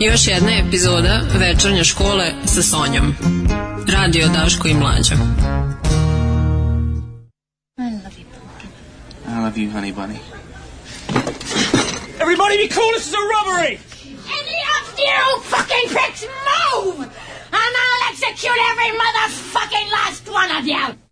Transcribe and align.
Još 0.00 0.26
jedna 0.26 0.52
epizoda 0.58 1.20
večernje 1.34 1.84
škole 1.84 2.32
sa 2.46 2.62
Sonjom. 2.62 3.14
Radio 3.92 4.28
Daško 4.28 4.68
i 4.68 4.74
Mlađa. 4.74 5.14
I 7.78 7.82
love 7.82 8.16
you, 8.18 8.26
pumpkin. 8.34 8.70
I 9.28 9.40
love 9.44 9.60
you, 9.60 9.70
honey 9.70 9.94
bunny. 9.94 10.18
Everybody 12.20 12.54
be 12.64 12.68
cool, 12.74 12.92
this 12.94 13.06
is 13.06 13.14
a 13.22 13.24
robbery! 13.34 13.78
Any 14.38 14.58
of 14.76 14.84
you 15.06 15.24
fucking 15.52 15.86
pricks 15.94 16.22
move! 16.50 16.98
And 17.60 17.72
I'll 17.82 18.02
execute 18.12 18.60
every 18.70 18.92
motherfucking 19.02 19.88
last 19.98 20.24
one 20.40 20.50
of 20.58 20.64
you! 20.66 21.07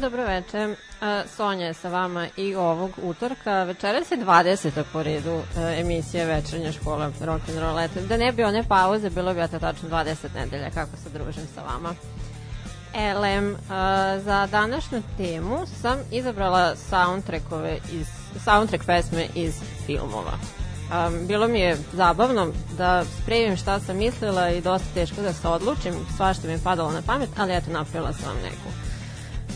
Dobro 0.00 0.24
veče. 0.24 0.58
E, 0.58 0.74
Sonja 1.36 1.66
je 1.66 1.74
sa 1.74 1.88
vama 1.88 2.28
i 2.36 2.54
ovog 2.54 2.90
utorka. 3.02 3.62
Večeras 3.62 4.10
je 4.10 4.18
20. 4.18 4.82
po 4.92 5.02
redu 5.02 5.40
e, 5.56 5.80
emisije 5.80 6.24
Večernja 6.24 6.72
škola 6.72 7.10
rock'n'roll. 7.20 7.88
Da 8.08 8.16
ne 8.16 8.32
bi 8.32 8.44
one 8.44 8.64
pauze, 8.68 9.10
bilo 9.10 9.34
bi 9.34 9.40
to 9.50 9.58
tačno 9.58 9.88
20 9.88 10.14
nedelja 10.34 10.70
kako 10.70 10.96
se 10.96 11.18
družim 11.18 11.42
sa 11.54 11.62
vama. 11.62 11.94
Elem, 12.94 13.56
a, 13.70 14.18
za 14.18 14.46
današnju 14.46 15.02
temu 15.16 15.58
sam 15.82 15.98
izabrala 16.12 16.76
soundtrackove 16.76 17.78
iz, 17.92 18.06
soundtrack 18.44 18.86
pesme 18.86 19.26
iz 19.34 19.54
filmova. 19.86 20.38
A, 20.92 21.10
bilo 21.28 21.48
mi 21.48 21.60
je 21.60 21.76
zabavno 21.92 22.52
da 22.76 23.04
spremim 23.22 23.56
šta 23.56 23.80
sam 23.80 23.96
mislila 23.96 24.50
i 24.50 24.60
dosta 24.60 24.88
teško 24.94 25.22
da 25.22 25.32
se 25.32 25.48
odlučim, 25.48 25.94
svašta 26.16 26.46
mi 26.46 26.52
je 26.52 26.64
padalo 26.64 26.92
na 26.92 27.02
pamet, 27.02 27.28
ali 27.36 27.56
eto 27.56 27.70
napravila 27.70 28.12
sam 28.12 28.28
vam 28.28 28.42
neku 28.42 28.79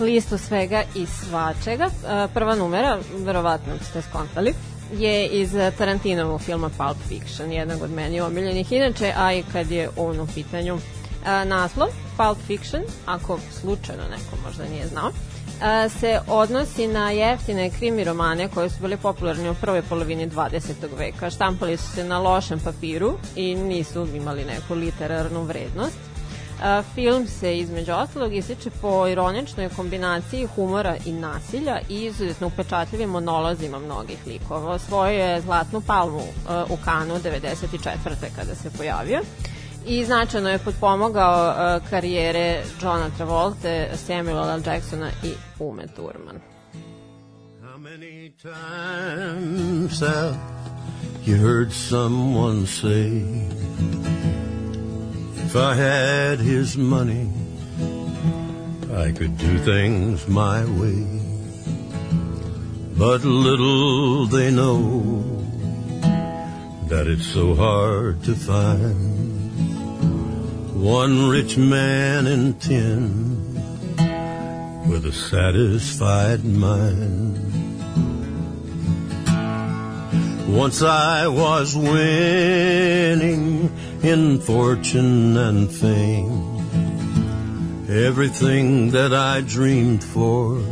listu 0.01 0.39
svega 0.39 0.83
i 0.95 1.07
svačega. 1.07 1.89
A, 2.07 2.29
prva 2.35 2.55
numera, 2.55 2.99
verovatno 3.19 3.73
ste 3.91 4.03
skontali, 4.03 4.55
je 4.93 5.27
iz 5.27 5.53
Tarantinovog 5.79 6.41
filma 6.41 6.69
Pulp 6.69 6.97
Fiction, 7.09 7.53
jednog 7.53 7.83
od 7.83 7.91
meni 7.91 8.21
omiljenih 8.21 8.73
inače, 8.73 9.13
a 9.17 9.33
i 9.33 9.45
kad 9.53 9.71
je 9.71 9.89
on 9.97 10.21
u 10.21 10.27
pitanju 10.35 10.79
a, 11.27 11.45
naslov 11.45 11.89
Pulp 12.17 12.39
Fiction, 12.47 12.83
ako 13.07 13.39
slučajno 13.61 14.03
neko 14.03 14.37
možda 14.47 14.65
nije 14.65 14.87
znao, 14.87 15.11
a, 15.63 15.89
se 15.89 16.21
odnosi 16.29 16.87
na 16.87 17.11
jeftine 17.11 17.71
krimi 17.71 18.05
romane 18.05 18.49
koji 18.49 18.71
su 18.71 18.77
bili 18.81 18.97
popularni 18.97 19.49
u 19.49 19.55
prvoj 19.55 19.83
polovini 19.83 20.31
20. 20.31 20.73
veka. 20.99 21.31
Štampali 21.31 21.77
su 21.77 21.93
se 21.93 22.05
na 22.05 22.19
lošem 22.19 22.61
papiru 22.61 23.19
i 23.37 23.55
nisu 23.55 24.07
imali 24.15 24.45
neku 24.45 24.75
literarnu 24.75 25.43
vrednost. 25.43 26.14
Film 26.95 27.27
se 27.27 27.59
između 27.59 27.93
ostalog 27.93 28.35
ističe 28.35 28.71
po 28.71 29.07
ironičnoj 29.07 29.69
kombinaciji 29.69 30.47
humora 30.47 30.97
i 31.07 31.13
nasilja 31.13 31.81
i 31.89 32.05
izuzetno 32.05 32.47
upečatljivim 32.47 33.11
monolozima 33.11 33.79
mnogih 33.79 34.19
likova. 34.27 34.71
Osvojio 34.71 35.25
je 35.25 35.41
Zlatnu 35.41 35.81
palmu 35.81 36.23
a, 36.49 36.65
u 36.71 36.77
Kanu 36.85 37.15
94. 37.15 37.97
kada 38.37 38.55
se 38.55 38.71
pojavio 38.71 39.21
i 39.87 40.05
značajno 40.05 40.49
je 40.49 40.59
potpomogao 40.59 41.49
uh, 41.49 41.89
karijere 41.91 42.63
Johna 42.83 43.11
Travolte, 43.17 43.91
Samuela 44.07 44.55
L. 44.55 44.61
Jacksona 44.67 45.11
i 45.23 45.33
Ume 45.59 45.87
Thurman. 45.87 46.41
How 47.63 47.79
many 47.79 48.33
times 48.43 50.01
have 50.01 50.37
you 51.27 51.37
heard 51.37 51.73
someone 51.73 52.67
say, 52.67 53.23
If 55.47 55.57
I 55.57 55.75
had 55.75 56.39
his 56.41 56.77
money, 56.77 57.31
I 58.93 59.13
could 59.13 59.39
do 59.39 59.59
things 59.59 60.27
my 60.27 60.65
way. 60.65 61.07
But 62.97 63.25
little 63.25 64.27
they 64.27 64.51
know 64.51 65.23
that 66.89 67.07
it's 67.07 67.27
so 67.27 67.55
hard 67.55 68.23
to 68.25 68.35
find 68.35 69.15
one 70.75 71.29
rich 71.29 71.57
man 71.57 72.27
in 72.27 72.55
ten 72.55 73.35
with 74.89 75.07
a 75.07 75.13
satisfied 75.13 76.45
mind. 76.45 77.39
Once 80.49 80.83
I 80.83 81.27
was 81.27 81.75
winning 81.77 83.71
in 84.05 84.39
fortune 84.39 85.35
and 85.35 85.71
fame, 85.71 86.59
everything 87.89 88.91
that 88.91 89.15
I 89.15 89.41
dreamed 89.41 90.05
for 90.05 90.63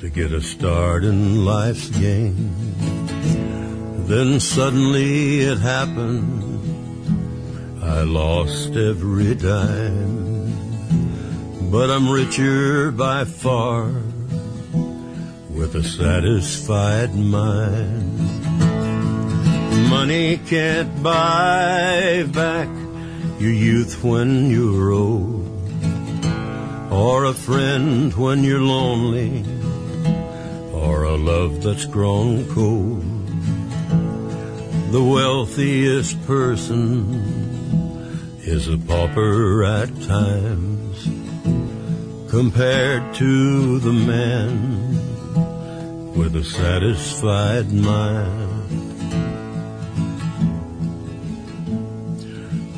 to 0.00 0.10
get 0.10 0.32
a 0.32 0.42
start 0.42 1.02
in 1.02 1.46
life's 1.46 1.88
game. 1.88 2.50
Then 4.06 4.38
suddenly 4.38 5.40
it 5.40 5.58
happened. 5.58 6.42
I 7.82 8.02
lost 8.02 8.76
every 8.76 9.34
dime, 9.34 10.52
but 11.70 11.88
I'm 11.88 12.10
richer 12.10 12.90
by 12.90 13.24
far 13.24 13.86
with 15.48 15.74
a 15.74 15.82
satisfied 15.82 17.14
mind. 17.14 18.45
Money 19.76 20.38
can't 20.38 21.02
buy 21.02 22.24
back 22.32 22.68
your 23.38 23.52
youth 23.52 24.02
when 24.02 24.50
you're 24.50 24.90
old, 24.92 25.46
or 26.90 27.26
a 27.26 27.34
friend 27.34 28.14
when 28.14 28.42
you're 28.42 28.62
lonely, 28.62 29.44
or 30.72 31.04
a 31.04 31.16
love 31.16 31.62
that's 31.62 31.84
grown 31.84 32.48
cold. 32.54 33.04
The 34.92 35.04
wealthiest 35.04 36.24
person 36.26 37.20
is 38.40 38.68
a 38.68 38.78
pauper 38.78 39.62
at 39.64 39.88
times 40.02 41.04
compared 42.30 43.14
to 43.16 43.78
the 43.80 43.92
man 43.92 44.94
with 46.14 46.34
a 46.34 46.44
satisfied 46.44 47.70
mind. 47.72 48.45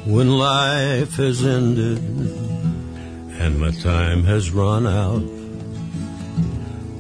When 0.09 0.39
life 0.39 1.17
has 1.17 1.45
ended 1.45 1.99
and 1.99 3.61
my 3.61 3.71
time 3.73 4.25
has 4.25 4.51
run 4.51 4.87
out, 4.87 5.23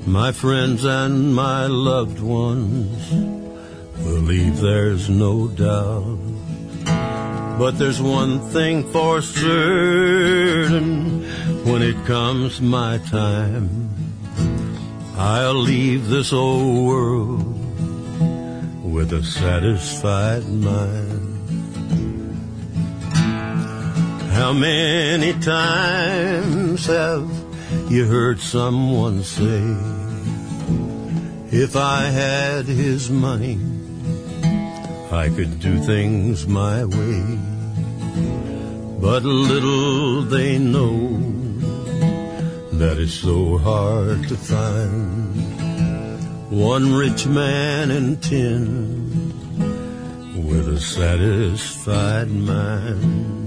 my 0.06 0.30
friends 0.30 0.84
and 0.84 1.34
my 1.34 1.68
loved 1.68 2.20
ones 2.20 3.08
believe 4.04 4.60
there's 4.60 5.08
no 5.08 5.48
doubt. 5.48 6.18
But 7.58 7.78
there's 7.78 8.02
one 8.02 8.40
thing 8.50 8.84
for 8.92 9.22
certain 9.22 11.22
when 11.64 11.80
it 11.80 11.96
comes 12.04 12.60
my 12.60 12.98
time. 12.98 13.88
I'll 15.16 15.54
leave 15.54 16.08
this 16.08 16.34
old 16.34 16.86
world 16.86 17.56
with 18.84 19.14
a 19.14 19.24
satisfied 19.24 20.46
mind. 20.46 21.17
How 24.48 24.54
many 24.54 25.34
times 25.40 26.86
have 26.86 27.30
you 27.90 28.06
heard 28.06 28.40
someone 28.40 29.22
say, 29.22 29.76
if 31.54 31.76
I 31.76 32.04
had 32.04 32.64
his 32.64 33.10
money, 33.10 33.60
I 35.12 35.28
could 35.28 35.60
do 35.60 35.78
things 35.80 36.46
my 36.46 36.82
way. 36.82 37.38
But 38.98 39.22
little 39.22 40.22
they 40.22 40.58
know 40.58 41.18
that 42.72 42.96
it's 42.98 43.12
so 43.12 43.58
hard 43.58 44.28
to 44.28 44.36
find 44.38 45.36
one 46.50 46.94
rich 46.94 47.26
man 47.26 47.90
in 47.90 48.16
ten 48.16 49.12
with 50.48 50.68
a 50.70 50.80
satisfied 50.80 52.30
mind. 52.30 53.37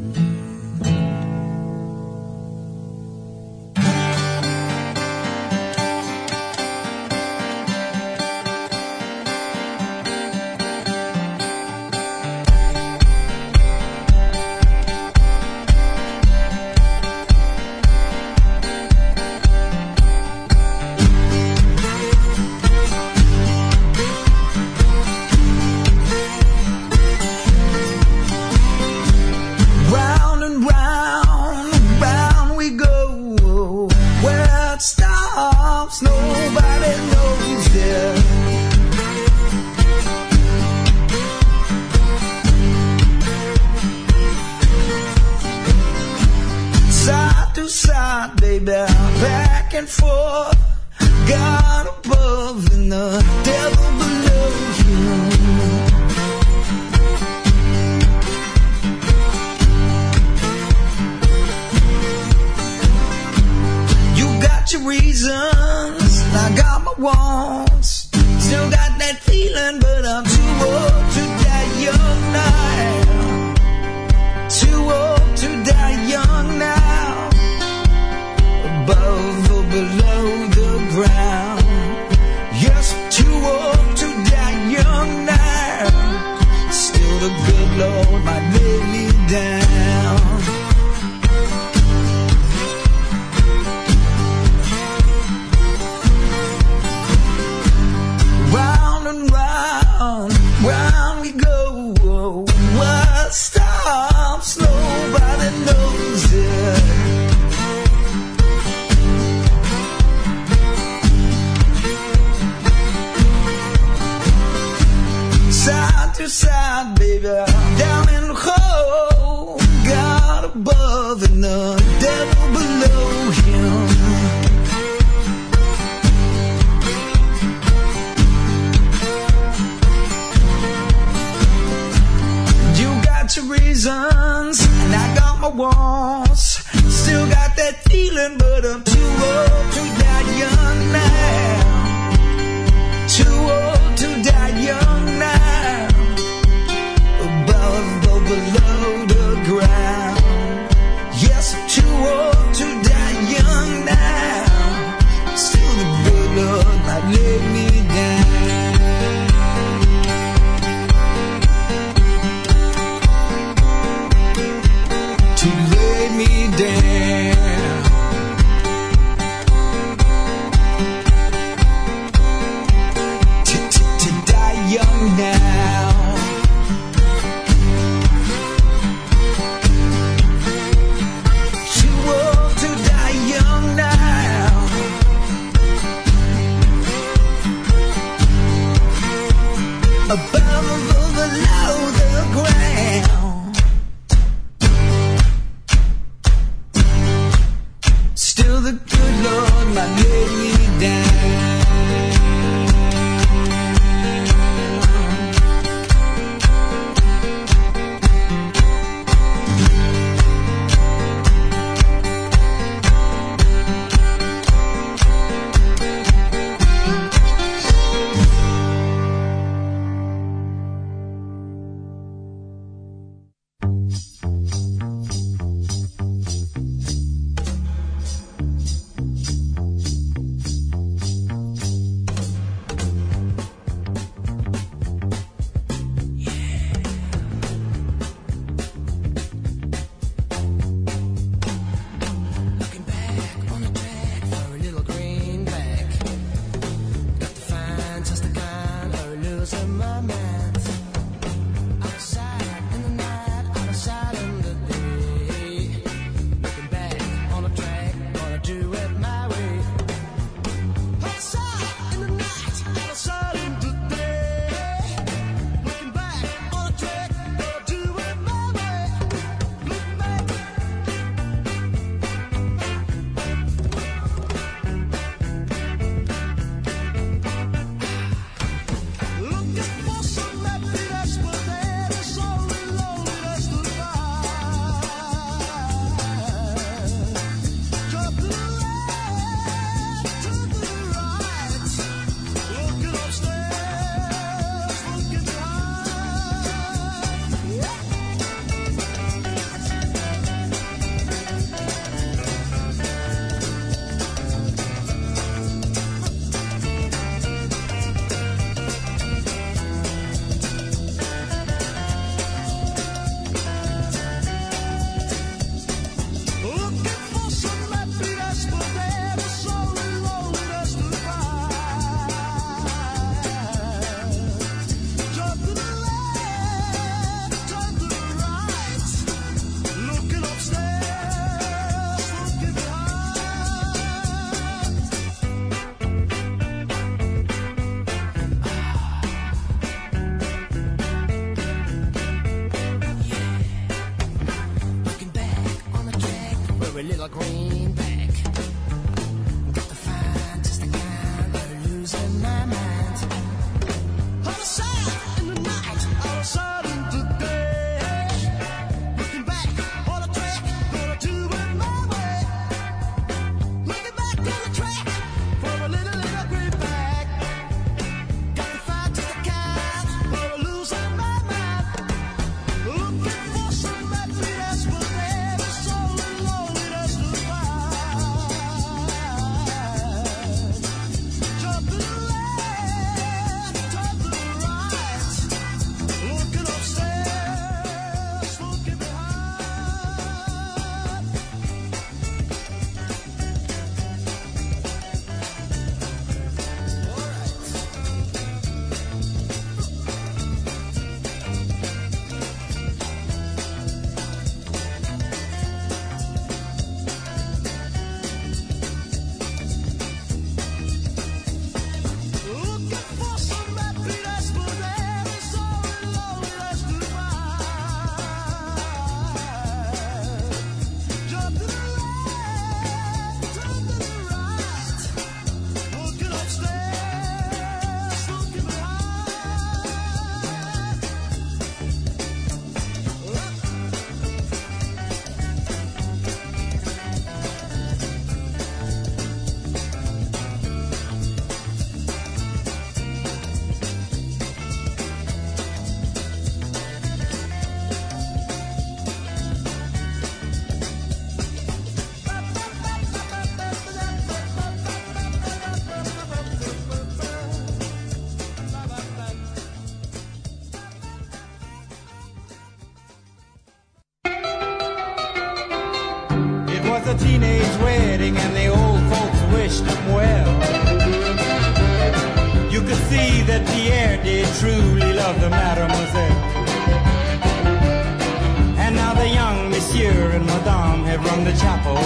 Chapel. 481.41 481.77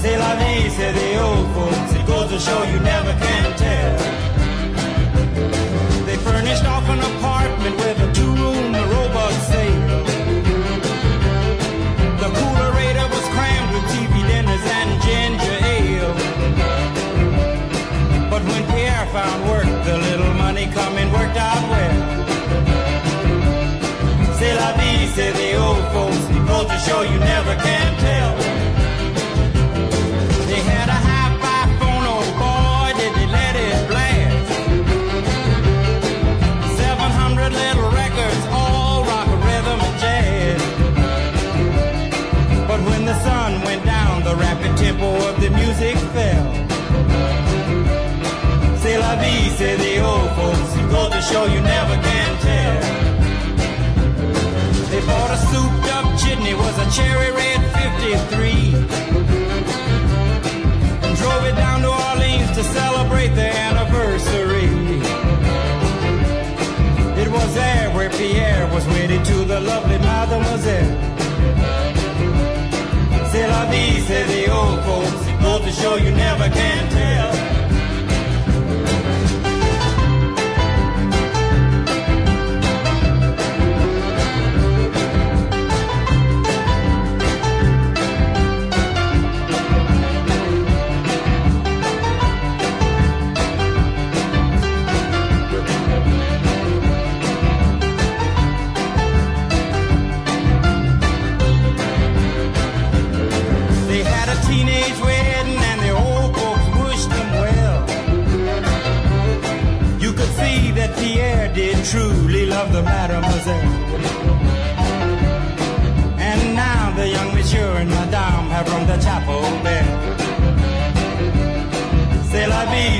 C'est 0.00 0.16
la 0.16 0.32
vie, 0.40 0.70
say 0.76 0.92
the 0.92 1.08
old 1.26 1.46
folks. 1.54 1.92
It 1.98 2.04
goes 2.06 2.28
to 2.30 2.38
show 2.38 2.60
you 2.72 2.78
never 2.92 3.12
can 3.24 3.46
tell. 3.64 3.96
They 6.06 6.16
furnished 6.28 6.64
off 6.64 6.88
an 6.88 7.00
apartment 7.12 7.74
with 7.82 8.06
a 8.06 8.08
two-room 8.18 8.72
robot 8.94 9.34
sale. 9.50 10.04
The 12.22 12.28
coolerator 12.38 13.06
was 13.14 13.26
crammed 13.34 13.70
with 13.74 13.84
TV 13.94 14.14
dinners 14.30 14.64
and 14.78 14.90
ginger 15.06 15.58
ale. 15.76 16.14
But 18.30 18.42
when 18.50 18.62
Pierre 18.72 19.06
found 19.16 19.40
work, 19.50 19.68
the 19.88 19.96
little 20.08 20.34
money 20.34 20.66
coming 20.78 21.08
worked 21.12 21.38
out 21.48 21.62
well. 21.72 21.96
C'est 24.38 24.54
la 24.54 24.70
vie, 24.78 25.06
say 25.14 25.30
the 25.32 25.45
goes 26.56 26.68
to 26.72 26.78
show 26.78 27.02
you 27.02 27.18
never 27.18 27.54
can 27.56 27.90
tell. 28.06 28.32
They 30.48 30.60
had 30.72 30.88
a 30.88 31.00
hi-fi 31.08 31.62
phone, 31.78 32.04
oh 32.14 32.24
boy, 32.40 32.88
did 32.98 33.12
they 33.18 33.28
let 33.38 33.54
it 33.66 33.78
blast. 33.90 34.48
700 36.78 37.52
little 37.62 37.90
records, 38.02 38.42
all 38.58 39.04
rock, 39.04 39.28
rhythm, 39.48 39.80
and 39.86 39.96
jazz. 40.02 40.62
But 42.68 42.80
when 42.88 43.02
the 43.04 43.16
sun 43.26 43.50
went 43.68 43.84
down, 43.84 44.22
the 44.24 44.34
rapid 44.36 44.76
tempo 44.78 45.08
of 45.28 45.34
the 45.42 45.50
music 45.50 45.96
fell. 46.14 46.46
C'est 48.80 48.98
la 48.98 49.14
vie, 49.16 49.50
say 49.58 49.76
the 49.76 49.94
old 50.10 50.30
folks. 50.38 50.70
It 50.80 50.88
goes 50.90 51.10
to 51.16 51.20
show 51.20 51.44
you 51.54 51.60
never 51.60 51.96
can 52.08 52.30
tell. 52.48 52.80
They 54.90 55.00
bought 55.04 55.30
a 55.36 55.38
souped 55.50 55.88
up 55.96 56.05
it 56.48 56.56
was 56.56 56.78
a 56.78 56.88
cherry 56.96 57.32
red 57.32 57.60
53. 57.74 58.74
And 61.02 61.16
drove 61.18 61.44
it 61.44 61.56
down 61.56 61.82
to 61.82 61.90
Orleans 61.90 62.50
to 62.56 62.62
celebrate 62.62 63.30
the 63.30 63.48
anniversary. 63.68 64.70
It 67.20 67.28
was 67.32 67.54
there 67.54 67.90
where 67.90 68.10
Pierre 68.10 68.72
was 68.72 68.86
wedded 68.86 69.24
to 69.24 69.44
the 69.44 69.60
lovely 69.60 69.95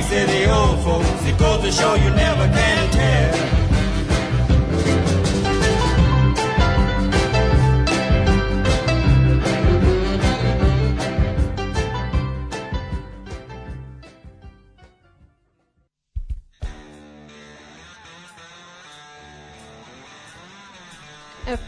say 0.07 0.25
the 0.25 0.51
old 0.51 0.79
folks. 0.83 1.25
It 1.25 1.37
goes 1.37 1.61
to 1.61 1.71
show 1.71 1.95
you 1.95 2.09
never 2.11 2.47
can 2.47 2.91
tell. 2.91 3.56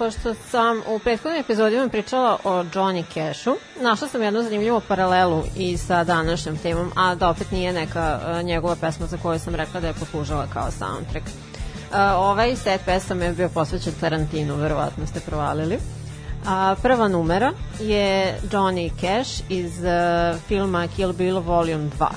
Pošto 0.10 0.34
sam 0.34 0.82
u 0.88 1.00
prethodnim 1.00 1.41
epizodima 1.41 1.89
pričala 1.89 2.38
o 2.43 2.63
Johnny 2.63 3.04
Cashu, 3.13 3.56
našla 3.82 4.08
sam 4.08 4.24
jednu 4.24 4.43
zanimljivu 4.43 4.82
paralelu 4.88 5.43
i 5.58 5.78
sa 5.78 6.04
današnjom 6.04 6.58
temom, 6.58 6.91
a 6.95 7.15
da 7.15 7.30
opet 7.30 7.52
nije 7.52 7.74
neka 7.74 8.19
uh, 8.22 8.43
njegova 8.43 8.76
pesma 8.76 9.06
za 9.06 9.17
koju 9.17 9.39
sam 9.39 9.56
rekla 9.56 9.80
da 9.80 9.88
je 9.88 9.93
poslužala 9.93 10.48
kao 10.54 10.72
soundtrack. 10.72 11.26
Uh, 11.26 11.95
ovaj 12.15 12.56
set 12.56 12.82
pesama 12.86 13.26
je 13.26 13.34
bio 13.34 13.50
posvećen 13.50 13.93
Tarantinu, 14.00 14.56
verovatno 14.56 15.08
ste 15.08 15.19
provalili. 15.19 15.78
A, 16.48 16.76
prva 16.82 17.08
numera 17.08 17.52
je 17.80 18.39
Johnny 18.52 18.91
Cash 19.02 19.41
iz 19.50 19.72
uh, 19.80 20.39
filma 20.48 20.88
Kill 20.95 21.13
Bill 21.13 21.39
Volume 21.39 21.89
2. 22.00 22.08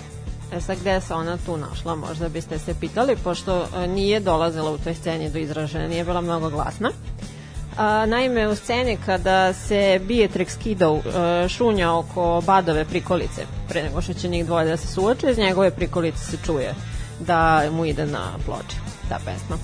E 0.53 0.61
sad, 0.61 0.79
gde 0.81 1.01
se 1.01 1.15
ona 1.15 1.39
tu 1.47 1.57
našla, 1.57 1.95
možda 1.95 2.29
biste 2.29 2.59
se 2.59 2.75
pitali, 2.81 3.17
pošto 3.25 3.67
nije 3.89 4.21
dolazila 4.21 4.71
u 4.71 4.79
toj 4.79 4.95
sceni 4.95 5.31
do 5.31 5.39
izražaja, 5.39 5.89
nije 5.89 6.05
bila 6.05 6.21
mnogo 6.21 6.51
glasna. 6.51 6.91
A, 7.77 8.07
naime, 8.07 8.49
u 8.49 8.55
sceni 8.55 8.99
kada 9.07 9.53
se 9.53 10.01
Beatrix 10.09 10.59
Kiddo 10.63 10.91
uh, 10.91 11.03
šunja 11.49 11.93
oko 11.93 12.43
Badove 12.47 12.85
prikolice, 12.85 13.47
pre 13.69 13.83
nego 13.83 14.03
što 14.03 14.15
će 14.15 14.29
njih 14.29 14.47
dvoje 14.47 14.67
da 14.67 14.77
se 14.77 14.87
suoče, 14.87 15.31
iz 15.31 15.39
njegove 15.39 15.71
prikolice 15.71 16.19
se 16.19 16.37
čuje 16.47 16.75
da 17.21 17.63
mu 17.71 17.85
ide 17.85 18.07
na 18.07 18.29
ploče 18.47 18.77
ta 19.09 19.19
pesma. 19.25 19.57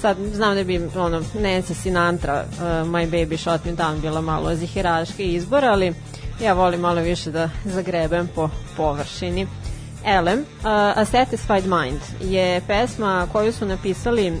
Sad, 0.00 0.16
znam 0.32 0.54
da 0.54 0.64
bi 0.64 0.88
ono, 0.96 1.20
Nancy 1.20 1.74
Sinatra, 1.74 2.44
uh, 2.52 2.62
My 2.88 3.10
Baby 3.10 3.36
Shot 3.36 3.64
Me 3.64 3.72
Down 3.72 4.00
bila 4.00 4.20
malo 4.20 4.54
ziheraški 4.54 5.24
izbor, 5.24 5.64
ali 5.64 5.94
ja 6.42 6.52
volim 6.52 6.80
malo 6.80 7.00
više 7.00 7.30
da 7.30 7.50
zagrebem 7.64 8.28
po 8.34 8.48
površini. 8.76 9.46
Elem, 10.04 10.38
uh, 10.38 10.66
A 10.96 11.04
Satisfied 11.04 11.64
Mind 11.66 12.00
je 12.20 12.60
pesma 12.66 13.28
koju 13.32 13.52
su 13.52 13.66
napisali 13.66 14.30
uh, 14.30 14.38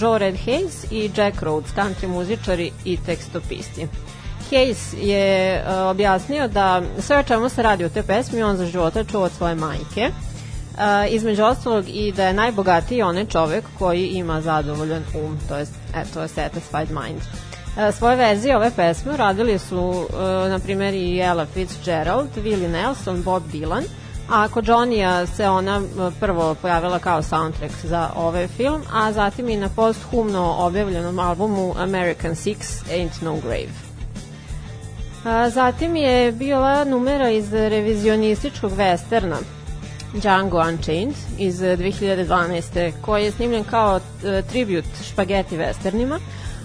Joe 0.00 0.18
Red 0.18 0.34
Hayes 0.46 0.86
i 0.90 1.10
Jack 1.16 1.42
Rhodes, 1.42 1.70
country 1.76 2.08
muzičari 2.08 2.72
i 2.84 2.96
tekstopisti. 3.06 3.86
Hayes 4.50 4.94
je 5.02 5.62
uh, 5.62 5.90
objasnio 5.90 6.48
da 6.48 6.82
sve 6.98 7.18
o 7.18 7.22
čemu 7.22 7.48
se 7.48 7.62
radi 7.62 7.84
u 7.84 7.88
te 7.88 8.02
pesmi 8.02 8.42
on 8.42 8.56
za 8.56 8.66
života 8.66 9.04
čuo 9.04 9.22
od 9.22 9.32
svoje 9.32 9.54
majke, 9.54 10.10
uh, 10.10 10.80
između 11.10 11.44
ostalog 11.44 11.84
i 11.88 12.12
da 12.12 12.26
je 12.26 12.34
najbogatiji 12.34 13.02
onaj 13.02 13.26
čovek 13.26 13.64
koji 13.78 14.06
ima 14.06 14.40
zadovoljan 14.40 15.02
um, 15.14 15.38
to 15.48 15.56
je, 15.56 15.66
eto, 15.94 16.20
A 16.20 16.28
Satisfied 16.28 16.88
Mind. 16.90 17.20
Svoje 17.92 18.16
verzije 18.16 18.56
ove 18.56 18.70
pesme 18.76 19.16
radili 19.16 19.58
su, 19.58 19.78
uh, 19.78 20.50
na 20.50 20.58
primjer, 20.58 20.94
i 20.94 21.20
Ella 21.20 21.46
Fitzgerald, 21.46 22.28
Willie 22.36 22.70
Nelson, 22.70 23.22
Bob 23.22 23.42
Dylan, 23.52 23.82
A 24.28 24.48
kod 24.48 24.64
Johnny-a 24.64 25.26
se 25.26 25.48
ona 25.48 25.76
m, 25.76 26.14
prvo 26.20 26.54
pojavila 26.54 26.98
kao 26.98 27.22
soundtrack 27.22 27.74
za 27.84 28.10
ovaj 28.16 28.48
film, 28.48 28.82
a 28.92 29.12
zatim 29.12 29.48
i 29.48 29.56
na 29.56 29.68
posthumno 29.68 30.56
objavljenom 30.58 31.18
albumu 31.18 31.74
American 31.78 32.32
Six 32.32 32.56
Ain't 32.90 33.22
No 33.22 33.36
Grave. 33.36 33.74
A, 35.24 35.50
zatim 35.50 35.96
je 35.96 36.32
bila 36.32 36.84
numera 36.84 37.30
iz 37.30 37.52
revizionističkog 37.52 38.72
westerna 38.72 39.36
Django 40.14 40.58
Unchained 40.58 41.14
iz 41.38 41.60
2012. 41.60 42.92
koji 43.00 43.24
je 43.24 43.32
snimljen 43.32 43.64
kao 43.64 44.00
e, 44.24 44.42
tribut 44.42 44.84
špageti 45.12 45.56
westernima, 45.56 46.18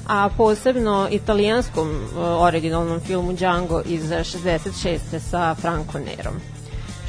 a 0.07 0.29
posebno 0.37 1.07
italijanskom 1.11 1.89
e, 1.89 2.19
originalnom 2.19 2.99
filmu 2.99 3.33
Django 3.33 3.81
iz 3.85 4.03
66. 4.03 5.19
sa 5.19 5.55
Franco 5.55 5.99
Nerom. 5.99 6.58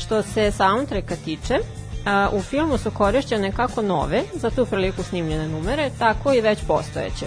Što 0.00 0.22
se 0.22 0.52
soundtracka 0.52 1.16
tiče, 1.24 1.58
a, 2.04 2.28
u 2.32 2.42
filmu 2.42 2.78
su 2.78 2.90
korišćene 2.90 3.52
kako 3.52 3.82
nove, 3.82 4.22
za 4.34 4.50
tu 4.50 4.66
priliku 4.66 5.02
snimljene 5.02 5.48
numere, 5.48 5.90
tako 5.98 6.32
i 6.32 6.40
već 6.40 6.58
postojeće. 6.66 7.26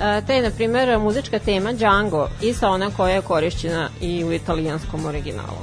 A, 0.00 0.20
te 0.20 0.34
je, 0.34 0.42
na 0.42 0.50
primjer, 0.50 0.98
muzička 0.98 1.38
tema 1.38 1.72
Django 1.72 2.28
i 2.42 2.54
sa 2.54 2.68
ona 2.68 2.90
koja 2.96 3.14
je 3.14 3.22
korišćena 3.22 3.88
i 4.00 4.24
u 4.24 4.32
italijanskom 4.32 5.06
originalu. 5.06 5.58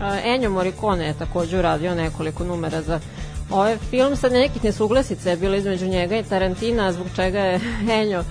A, 0.00 0.18
Ennio 0.24 0.50
Morricone 0.50 1.06
je 1.06 1.18
takođe 1.18 1.58
uradio 1.58 1.94
nekoliko 1.94 2.44
numera 2.44 2.82
za 2.82 3.00
ovaj 3.50 3.76
film. 3.90 4.16
Sad 4.16 4.32
nekih 4.32 4.64
nesuglasica 4.64 5.30
je 5.30 5.36
bilo 5.36 5.56
između 5.56 5.86
njega 5.86 6.16
i 6.16 6.22
Tarantina, 6.22 6.92
zbog 6.92 7.06
čega 7.16 7.38
je 7.38 7.60
Ennio 8.00 8.20
e, 8.20 8.24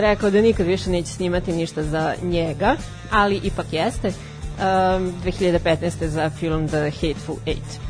rekao 0.00 0.30
da 0.30 0.40
nikad 0.40 0.66
više 0.66 0.90
neće 0.90 1.08
snimati 1.08 1.52
ništa 1.52 1.82
za 1.82 2.14
njega, 2.22 2.76
ali 3.10 3.40
ipak 3.44 3.66
jeste 3.72 4.12
um, 4.58 5.12
2015. 5.24 6.06
za 6.06 6.30
film 6.30 6.68
The 6.68 6.90
Hateful 6.90 7.36
Eight. 7.46 7.80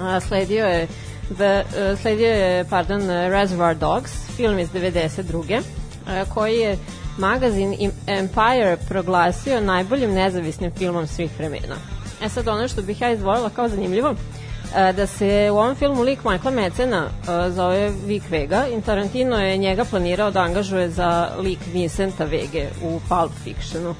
A, 0.00 0.20
sledio 0.20 0.66
je 0.66 0.88
The, 1.28 1.64
uh, 1.64 1.98
sledio 1.98 2.28
je, 2.28 2.64
pardon, 2.64 3.00
Reservoir 3.08 3.76
Dogs, 3.76 4.12
film 4.36 4.58
iz 4.58 4.68
92. 4.68 5.58
Uh, 5.58 6.34
koji 6.34 6.56
je 6.56 6.78
magazin 7.18 7.90
Empire 8.06 8.76
proglasio 8.88 9.60
najboljim 9.60 10.12
nezavisnim 10.12 10.70
filmom 10.78 11.06
svih 11.06 11.30
vremena. 11.38 11.76
E 12.22 12.28
sad 12.28 12.48
ono 12.48 12.68
što 12.68 12.82
bih 12.82 13.00
ja 13.00 13.12
izdvojila 13.12 13.50
kao 13.50 13.68
zanimljivo, 13.68 14.10
uh, 14.10 14.96
da 14.96 15.06
se 15.06 15.50
u 15.52 15.56
ovom 15.56 15.74
filmu 15.74 16.02
lik 16.02 16.24
Michaela 16.24 16.50
Mecena 16.50 17.04
uh, 17.04 17.54
zove 17.54 17.92
Vic 18.06 18.22
Vega 18.30 18.66
i 18.78 18.82
Tarantino 18.82 19.36
je 19.36 19.56
njega 19.56 19.84
planirao 19.84 20.30
da 20.30 20.40
angažuje 20.40 20.90
za 20.90 21.28
lik 21.38 21.58
Vincenta 21.72 22.24
Vege 22.24 22.68
u 22.82 23.00
Pulp 23.08 23.32
Fictionu. 23.44 23.94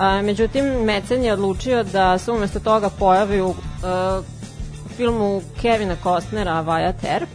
A, 0.00 0.22
međutim, 0.22 0.64
Mecen 0.64 1.24
je 1.24 1.32
odlučio 1.32 1.82
da 1.82 2.18
se 2.18 2.32
umesto 2.32 2.60
toga 2.60 2.90
pojavi 2.90 3.40
u 3.40 3.48
uh, 3.48 3.56
filmu 4.96 5.42
Kevina 5.62 5.96
Costnera 6.02 6.64
Wyatt 6.64 7.12
Earp, 7.12 7.28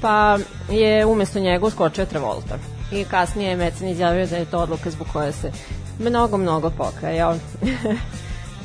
pa 0.00 0.38
je 0.70 1.06
umesto 1.06 1.40
njega 1.40 1.66
uskočio 1.66 2.04
Travolta. 2.06 2.58
I 2.92 3.04
kasnije 3.04 3.50
je 3.50 3.56
Mecen 3.56 3.88
izjavio 3.88 4.26
da 4.26 4.36
je 4.36 4.44
to 4.44 4.58
odluka 4.58 4.90
zbog 4.90 5.06
koje 5.12 5.32
se 5.32 5.52
mnogo, 5.98 6.36
mnogo 6.36 6.70
pokajao. 6.70 7.34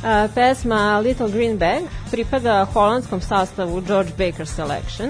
A, 0.04 0.28
pesma 0.36 0.99
Little 0.99 1.30
Green 1.30 1.58
Bag 1.58 1.84
pripada 2.12 2.65
holandskom 2.73 3.21
sastavu 3.21 3.82
George 3.82 4.12
Baker 4.17 4.47
Selection. 4.47 5.10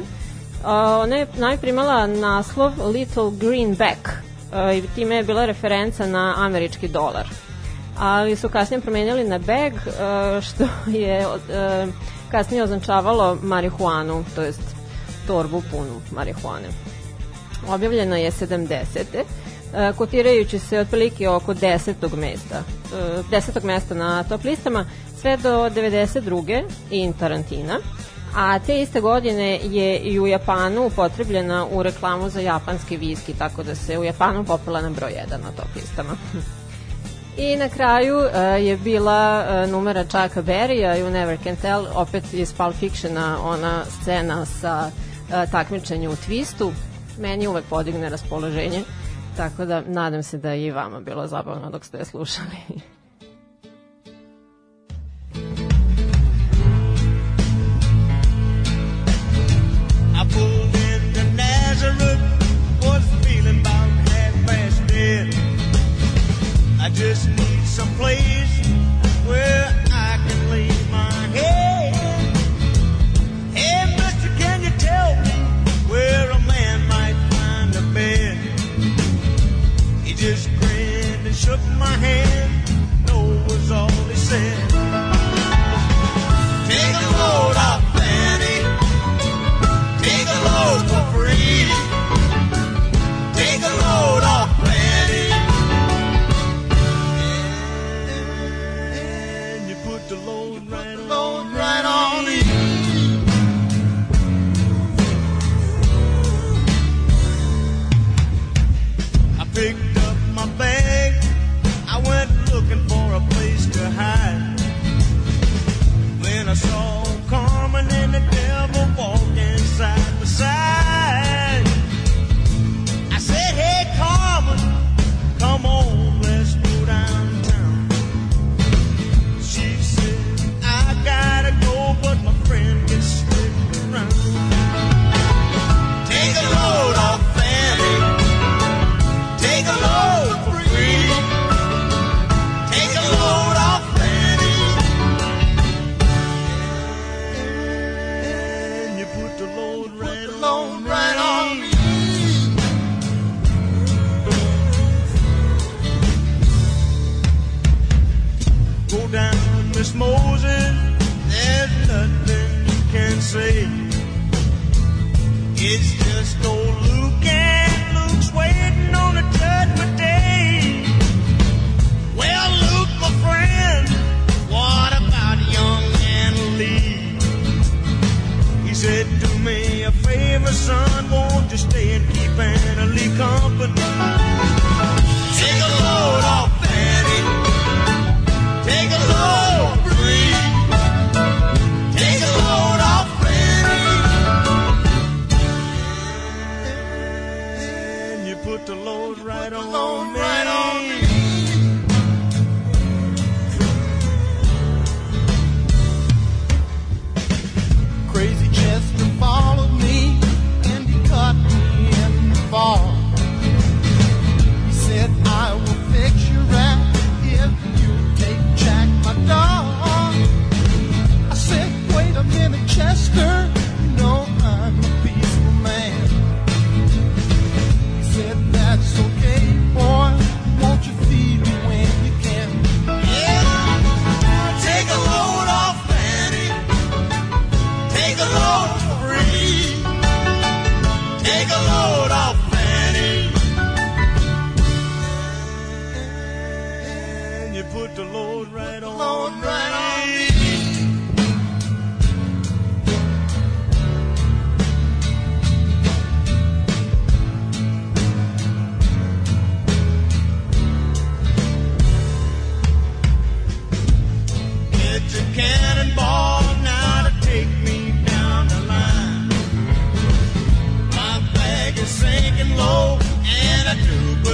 A, 0.66 1.00
ona 1.04 1.16
je 1.16 1.28
najprimala 1.38 2.08
naslov 2.08 2.74
Little 2.94 3.32
Green 3.40 3.76
Back 3.76 4.10
a, 4.52 4.74
i 4.74 4.82
time 4.96 5.16
je 5.16 5.24
bila 5.24 5.46
referenca 5.46 6.06
na 6.08 6.34
američki 6.38 6.88
dolar 6.88 7.29
ali 8.00 8.36
su 8.36 8.50
kasnije 8.50 8.82
promenili 8.82 9.24
na 9.24 9.38
beg, 9.38 9.74
e, 9.74 10.42
što 10.42 10.64
je 10.88 11.20
e, 11.20 11.28
kasnije 12.32 12.64
označavalo 12.64 13.38
marihuanu, 13.42 14.26
to 14.36 14.42
jest 14.42 14.62
torbu 15.28 15.64
punu 15.72 16.02
marihuane. 16.12 16.68
Objavljena 17.68 18.18
je 18.18 18.32
70. 18.32 19.04
E, 19.74 19.94
kotirajući 19.98 20.60
se 20.60 20.80
otprilike 20.80 21.30
oko 21.30 21.54
10. 21.54 22.16
mesta, 22.16 22.64
10. 23.32 23.64
mesta 23.64 23.96
na 23.96 24.24
top 24.24 24.44
listama, 24.44 24.86
sve 25.22 25.38
do 25.38 25.50
92. 25.50 26.64
in 26.92 27.14
Tarantina, 27.14 27.80
a 28.36 28.60
te 28.60 28.82
iste 28.82 29.02
godine 29.02 29.60
je 29.64 29.98
i 29.98 30.20
u 30.20 30.28
Japanu 30.28 30.86
upotrebljena 30.86 31.66
u 31.72 31.84
reklamu 31.84 32.30
za 32.30 32.40
japanski 32.40 32.98
viski, 32.98 33.34
tako 33.34 33.64
da 33.64 33.76
se 33.76 33.98
u 33.98 34.04
Japanu 34.04 34.46
popila 34.46 34.82
na 34.82 34.90
broj 34.90 35.12
1 35.12 35.32
na 35.32 35.52
top 35.52 35.76
listama. 35.76 36.16
I 37.42 37.56
na 37.56 37.70
kraju 37.70 38.18
uh, 38.18 38.66
je 38.66 38.78
bila 38.78 39.46
uh, 39.64 39.72
numera 39.72 40.04
Chucka 40.04 40.42
Berrya, 40.42 40.98
You 40.98 41.10
Never 41.10 41.38
Can 41.44 41.56
Tell, 41.56 41.86
opet 41.96 42.34
iz 42.34 42.54
Pulp 42.54 42.76
Fictiona, 42.76 43.38
ona 43.44 43.86
scena 43.86 44.46
sa 44.46 44.92
uh, 44.92 45.52
takmičenju 45.52 46.10
u 46.10 46.16
twistu. 46.16 46.72
Meni 47.20 47.48
uvek 47.48 47.66
podigne 47.70 48.10
raspoloženje, 48.10 48.84
tako 49.38 49.66
da 49.66 49.82
nadam 49.82 50.24
se 50.24 50.38
da 50.38 50.52
je 50.52 50.66
i 50.66 50.72
vama 50.72 51.00
bilo 51.00 51.28
zabavno 51.28 51.70
dok 51.70 51.86
ste 51.86 52.06
slušali. 52.06 52.58
I 66.90 66.92
just 66.94 67.30
need 67.30 67.64
some 67.66 67.88
place 67.98 68.68
where 69.28 69.68
I 69.92 70.18
can 70.28 70.50
lay 70.50 70.70
my 70.90 71.14
head. 71.38 71.94
Hey, 73.54 73.96
mister, 73.96 74.30
can 74.40 74.64
you 74.64 74.72
tell 74.72 75.16
me 75.22 75.38
where 75.88 76.32
a 76.32 76.40
man 76.48 76.88
might 76.88 77.14
find 77.30 77.76
a 77.76 77.82
bed? 77.94 78.38
He 80.04 80.16
just 80.16 80.50
grinned 80.58 81.28
and 81.28 81.36
shook 81.36 81.60
my 81.78 81.96
hand. 82.08 83.06
No 83.06 83.22
was 83.48 83.70
all 83.70 83.92
he 84.10 84.16
said. 84.16 84.69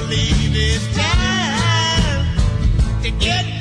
believe 0.07 0.53
it's 0.53 0.85
time 0.95 2.25
to 3.01 3.09
get 3.11 3.54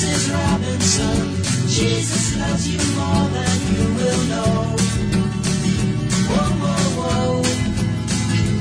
Mrs. 0.00 0.32
Robinson, 0.32 1.18
Jesus 1.66 2.38
loves 2.38 2.68
you 2.68 2.78
more 2.94 3.26
than 3.34 3.58
you 3.74 3.82
will 3.98 4.22
know. 4.30 4.76
Whoa, 6.30 6.50
whoa, 6.62 6.86
whoa. 7.00 7.42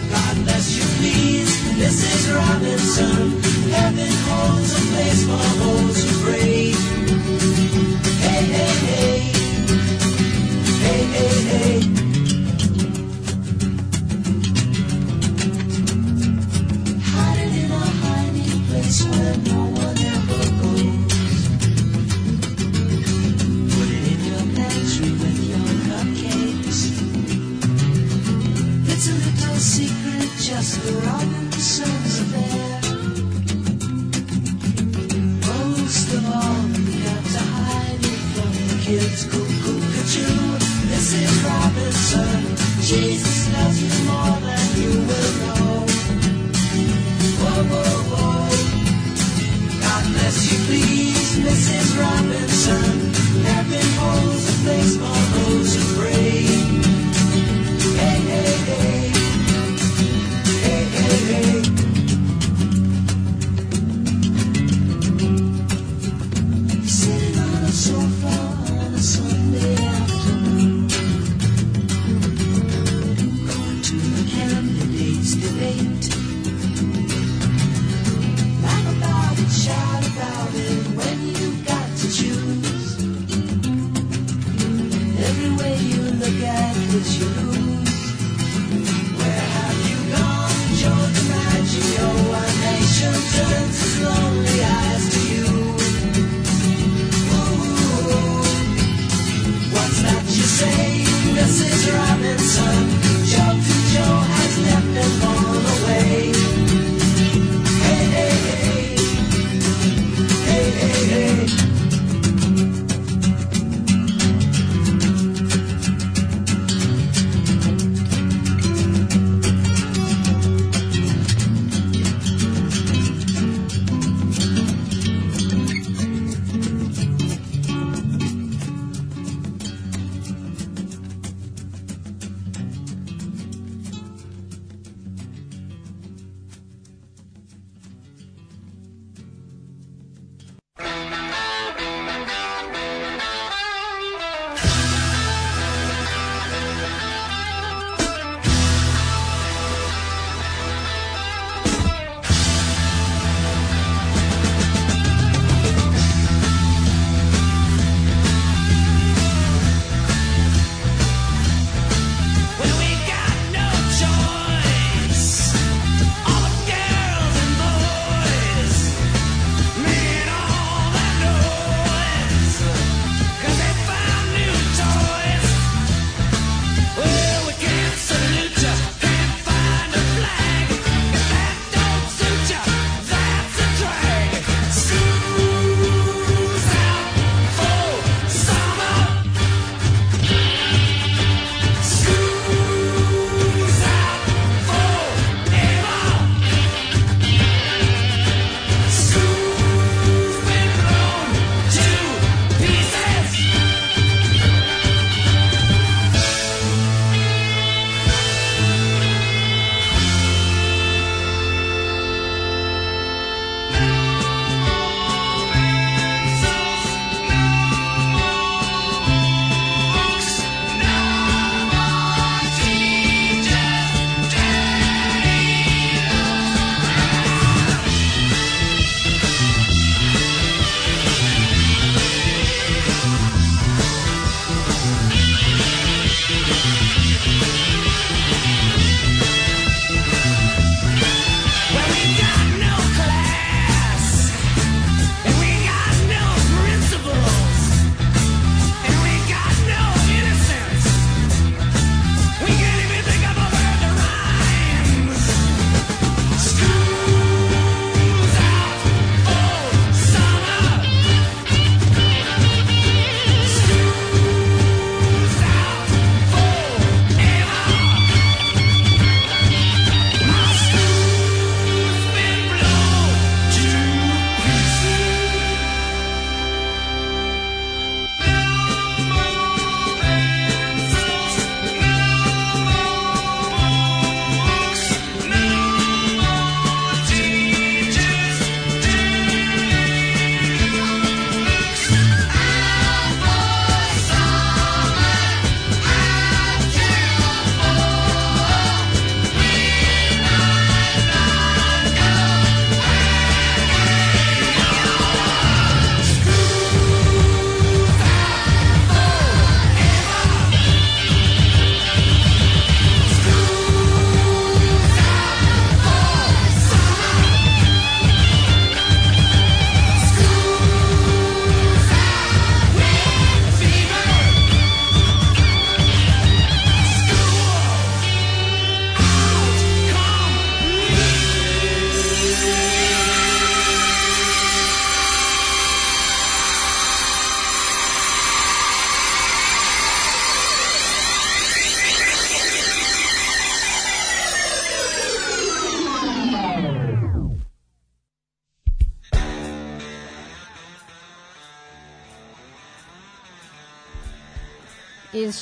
God 0.10 0.36
bless 0.46 0.76
you, 0.76 0.84
please, 0.98 1.54
Mrs. 1.78 2.34
Robinson. 2.34 3.40
Heaven 3.70 4.14
holds 4.26 4.72
a 4.74 4.82
place 4.90 5.26
for 5.28 5.38
hope. 5.62 5.87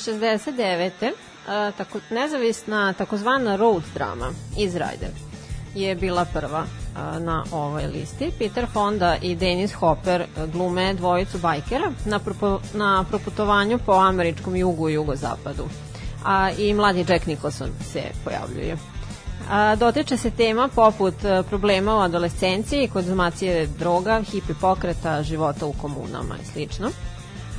69. 0.06 1.12
a, 1.48 1.70
tako, 1.78 1.98
nezavisna 2.10 2.92
takozvana 2.92 3.56
road 3.56 3.82
drama 3.94 4.30
iz 4.58 4.74
Rider 4.74 5.10
je 5.74 5.94
bila 5.94 6.24
prva 6.24 6.64
a, 6.96 7.18
na 7.18 7.44
ovoj 7.52 7.86
listi. 7.86 8.32
Peter 8.38 8.66
Fonda 8.72 9.16
i 9.22 9.34
Dennis 9.34 9.72
Hopper 9.72 10.26
glume 10.52 10.94
dvojicu 10.94 11.38
bajkera 11.38 11.92
na, 12.04 12.18
propo, 12.18 12.60
na 12.74 13.04
proputovanju 13.08 13.78
po 13.86 13.92
američkom 13.92 14.56
jugu 14.56 14.88
i 14.88 14.92
jugozapadu. 14.92 15.64
A 16.24 16.50
i 16.58 16.74
mladi 16.74 17.04
Jack 17.08 17.26
Nicholson 17.26 17.68
se 17.92 18.02
pojavljuje. 18.24 18.76
A, 19.50 19.76
dotiče 19.76 20.16
se 20.16 20.30
tema 20.30 20.68
poput 20.74 21.24
a, 21.24 21.42
problema 21.42 21.96
u 21.96 22.00
adolescenciji, 22.00 22.88
konzumacije 22.88 23.66
droga, 23.66 24.22
hipi 24.22 24.54
pokreta, 24.60 25.22
života 25.22 25.66
u 25.66 25.72
komunama 25.72 26.36
i 26.42 26.46
slično. 26.46 26.90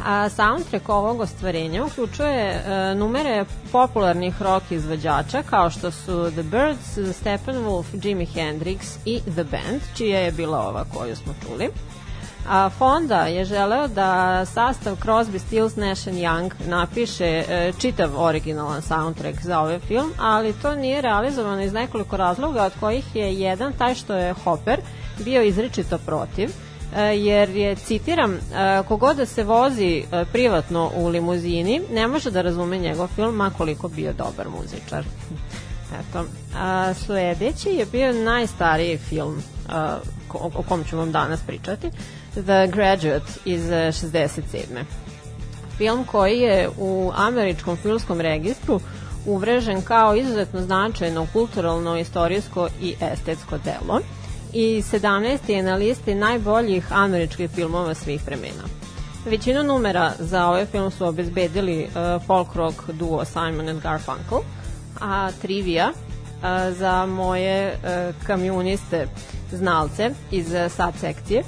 A 0.05 0.29
soundtrack 0.29 0.89
ovog 0.89 1.19
ostvarenja 1.19 1.85
uključuje 1.85 2.49
e, 2.49 2.95
numere 2.95 3.45
popularnih 3.71 4.41
rock 4.41 4.71
izvođača 4.71 5.43
kao 5.43 5.69
što 5.69 5.91
su 5.91 6.31
The 6.31 6.43
Birds, 6.43 6.97
Steppenwolf, 6.97 7.85
Jimi 8.03 8.25
Hendrix 8.25 8.97
i 9.05 9.21
The 9.21 9.43
Band, 9.43 9.81
čija 9.95 10.19
je 10.19 10.31
bila 10.31 10.67
ova 10.67 10.85
koju 10.93 11.15
smo 11.15 11.33
čuli. 11.47 11.69
A 12.49 12.69
Fonda 12.69 13.21
je 13.21 13.45
želeo 13.45 13.87
da 13.87 14.45
sastav 14.45 14.95
Crosby, 14.95 15.39
Stills, 15.39 15.75
Nash 15.75 16.07
Young 16.07 16.51
napiše 16.67 17.25
e, 17.25 17.71
čitav 17.79 18.09
originalan 18.15 18.81
soundtrack 18.81 19.41
za 19.41 19.59
ovaj 19.59 19.79
film, 19.79 20.11
ali 20.19 20.53
to 20.53 20.75
nije 20.75 21.01
realizovano 21.01 21.61
iz 21.61 21.73
nekoliko 21.73 22.17
razloga, 22.17 22.63
od 22.63 22.73
kojih 22.79 23.15
je 23.15 23.33
jedan 23.33 23.73
taj 23.73 23.95
što 23.95 24.13
je 24.13 24.33
Hopper 24.33 24.79
bio 25.19 25.41
izričito 25.41 25.97
protiv, 25.97 26.49
jer 26.95 27.49
je, 27.49 27.75
citiram, 27.75 28.33
e, 28.33 28.39
kogod 28.87 29.17
da 29.17 29.25
se 29.25 29.43
vozi 29.43 30.03
e, 30.11 30.25
privatno 30.31 30.91
u 30.95 31.07
limuzini 31.07 31.81
ne 31.91 32.07
može 32.07 32.31
da 32.31 32.41
razume 32.41 32.77
njegov 32.77 33.07
film, 33.07 33.35
makoliko 33.35 33.87
bio 33.87 34.13
dobar 34.13 34.47
muzičar. 34.49 35.05
Eto. 35.99 36.25
A, 36.57 36.93
sledeći 36.93 37.69
je 37.69 37.85
bio 37.85 38.13
najstariji 38.13 38.97
film 38.97 39.43
a, 39.69 39.97
ko, 40.27 40.51
o 40.55 40.63
kom 40.63 40.83
ću 40.83 40.97
vam 40.97 41.11
danas 41.11 41.39
pričati. 41.47 41.91
The 42.31 42.67
Graduate 42.67 43.31
iz 43.45 43.71
e, 43.71 43.91
67. 43.91 44.83
Film 45.77 46.05
koji 46.05 46.39
je 46.39 46.69
u 46.77 47.11
američkom 47.15 47.77
filmskom 47.77 48.21
registru 48.21 48.79
uvrežen 49.25 49.81
kao 49.81 50.15
izuzetno 50.15 50.61
značajno 50.61 51.27
kulturalno, 51.33 51.97
istorijsko 51.97 52.67
i 52.81 52.95
estetsko 53.01 53.57
delo 53.57 54.01
i 54.53 54.81
17. 54.91 55.51
je 55.51 55.63
na 55.63 55.75
listi 55.75 56.15
najboljih 56.15 56.91
američkih 56.91 57.49
filmova 57.49 57.93
svih 57.93 58.25
vremena. 58.25 58.63
Većinu 59.25 59.63
numera 59.63 60.11
za 60.19 60.47
ovaj 60.47 60.65
film 60.65 60.91
su 60.91 61.05
obezbedili 61.05 61.83
uh, 61.83 62.23
folk 62.25 62.53
rock 62.55 62.89
duo 62.91 63.25
Simon 63.25 63.69
and 63.69 63.81
Garfunkel, 63.81 64.39
a 65.01 65.31
trivia 65.41 65.89
uh, 65.89 66.77
za 66.77 67.05
moje 67.05 67.73
uh, 67.73 68.15
kamioniste 68.25 69.07
znalce 69.51 70.09
iz 70.31 70.53
uh, 70.53 70.71
sad 70.71 70.93
sekcije 70.99 71.43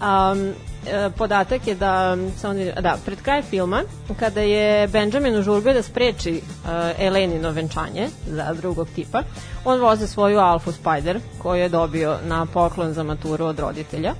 um, 0.00 0.38
e, 0.38 0.54
podatak 1.16 1.66
je 1.66 1.74
da 1.74 2.16
se 2.38 2.48
oni, 2.48 2.72
da, 2.80 2.96
pred 3.04 3.22
kraj 3.22 3.42
filma, 3.42 3.82
kada 4.18 4.40
je 4.40 4.88
Benjamin 4.88 5.36
u 5.36 5.42
žurbe 5.42 5.72
da 5.72 5.82
spreči 5.82 6.40
uh, 6.42 6.70
Elenino 6.98 7.50
venčanje 7.50 8.08
za 8.26 8.54
drugog 8.54 8.88
tipa, 8.94 9.22
on 9.64 9.80
voze 9.80 10.06
svoju 10.06 10.38
Alfu 10.38 10.72
Spider 10.72 11.20
koju 11.38 11.60
je 11.60 11.68
dobio 11.68 12.18
na 12.24 12.46
poklon 12.46 12.92
za 12.92 13.02
maturu 13.02 13.44
od 13.44 13.58
roditelja. 13.58 14.14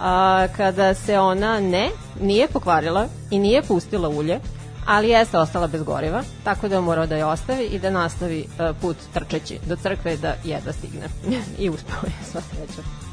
A, 0.00 0.46
kada 0.56 0.94
se 0.94 1.18
ona 1.18 1.60
ne, 1.60 1.90
nije 2.20 2.48
pokvarila 2.48 3.06
i 3.30 3.38
nije 3.38 3.62
pustila 3.62 4.08
ulje, 4.08 4.40
ali 4.86 5.08
jeste 5.08 5.38
ostala 5.38 5.66
bez 5.66 5.82
goriva, 5.82 6.22
tako 6.44 6.68
da 6.68 6.74
je 6.74 6.80
morao 6.80 7.06
da 7.06 7.16
je 7.16 7.24
ostavi 7.24 7.64
i 7.64 7.78
da 7.78 7.90
nastavi 7.90 8.46
uh, 8.48 8.76
put 8.80 8.96
trčeći 9.14 9.58
do 9.66 9.76
crkve 9.76 10.16
da 10.16 10.34
jedva 10.44 10.72
stigne. 10.72 11.06
I 11.58 11.70
uspeo 11.70 12.02
je, 12.04 12.24
sva 12.30 12.40
sreća. 12.40 13.05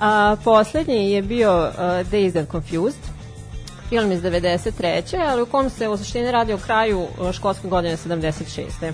A, 0.00 0.36
poslednji 0.44 1.10
je 1.12 1.22
bio 1.22 1.68
uh, 1.68 1.74
Dazed 2.10 2.36
and 2.36 2.48
Confused, 2.50 3.00
film 3.88 4.12
iz 4.12 4.22
93. 4.22 5.28
ali 5.28 5.42
u 5.42 5.46
kom 5.46 5.70
se 5.70 5.88
u 5.88 5.96
suštini 5.96 6.30
radi 6.30 6.52
o 6.52 6.58
kraju 6.58 7.00
uh, 7.00 7.32
školske 7.32 7.68
godine 7.68 7.96
76. 7.96 8.92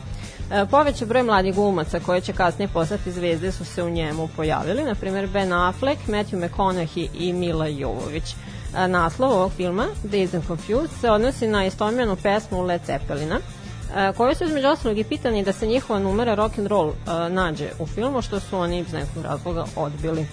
E, 0.50 0.66
poveća 0.70 1.07
broj 1.07 1.22
mladih 1.22 1.55
glumaca 1.55 2.00
koje 2.00 2.20
će 2.20 2.32
kasnije 2.32 2.68
postati 2.68 3.12
zvezde 3.12 3.52
su 3.52 3.64
se 3.64 3.82
u 3.82 3.90
njemu 3.90 4.28
pojavili, 4.36 4.82
na 4.82 4.94
primjer 4.94 5.26
Ben 5.26 5.52
Affleck, 5.52 6.00
Matthew 6.09 6.48
McConaughey 6.48 7.09
i 7.18 7.32
Mila 7.32 7.66
Jovović. 7.66 8.34
E, 8.76 8.88
naslov 8.88 9.32
ovog 9.32 9.52
filma, 9.52 9.86
Dazed 10.02 10.34
and 10.34 10.46
Confused, 10.46 10.90
se 11.00 11.11
odnosi 11.11 11.46
na 11.46 11.66
istomljenu 11.66 12.16
pesmu 12.16 12.62
Led 12.62 12.80
Zeppelina, 12.86 13.38
koji 14.16 14.34
su 14.34 14.44
između 14.44 14.68
ostalog 14.68 14.98
i 14.98 15.05
pitani 15.05 15.44
da 15.44 15.52
se 15.52 15.66
njihova 15.66 15.98
numera 15.98 16.34
rock 16.34 16.59
and 16.59 16.66
roll 16.66 16.92
nađe 17.30 17.68
u 17.78 17.86
filmu, 17.86 18.22
što 18.22 18.40
su 18.40 18.59
oni 18.59 18.78
iz 18.78 18.92
nekog 18.92 19.24
razloga 19.24 19.64
odbili. 19.76 20.26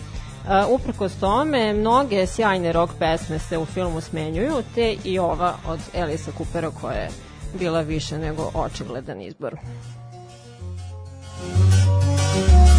Uh, 0.45 0.73
uprkos 0.73 1.13
tome, 1.19 1.73
mnoge 1.73 2.27
sjajne 2.27 2.71
rock 2.71 2.93
pesme 2.99 3.39
se 3.39 3.57
u 3.57 3.65
filmu 3.65 4.01
smenjuju, 4.01 4.63
te 4.75 4.95
i 5.03 5.19
ova 5.19 5.55
od 5.67 5.79
Elisa 5.93 6.31
Coopera 6.37 6.71
koja 6.81 6.93
je 6.93 7.09
bila 7.59 7.81
više 7.81 8.17
nego 8.17 8.51
očigledan 8.53 9.21
izbor. 9.21 9.55
golden 11.41 12.70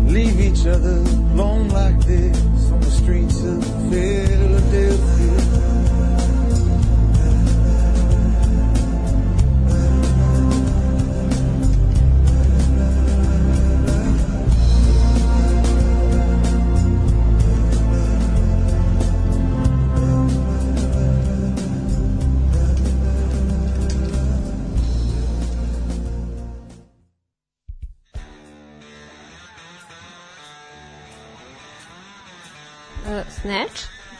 leave 0.06 0.40
each 0.40 0.66
other 0.66 0.98
alone 1.32 1.68
like 1.68 1.98
this 2.00 2.70
on 2.70 2.80
the 2.80 2.90
streets 2.90 3.42
of 3.42 3.62
Philadelphia. 3.90 5.41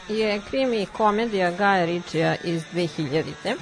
Je 0.09 0.41
krimi 0.49 0.85
komedija 0.97 1.51
Gaja 1.51 1.85
Ritchija 1.85 2.35
iz 2.43 2.63
2000. 2.73 3.55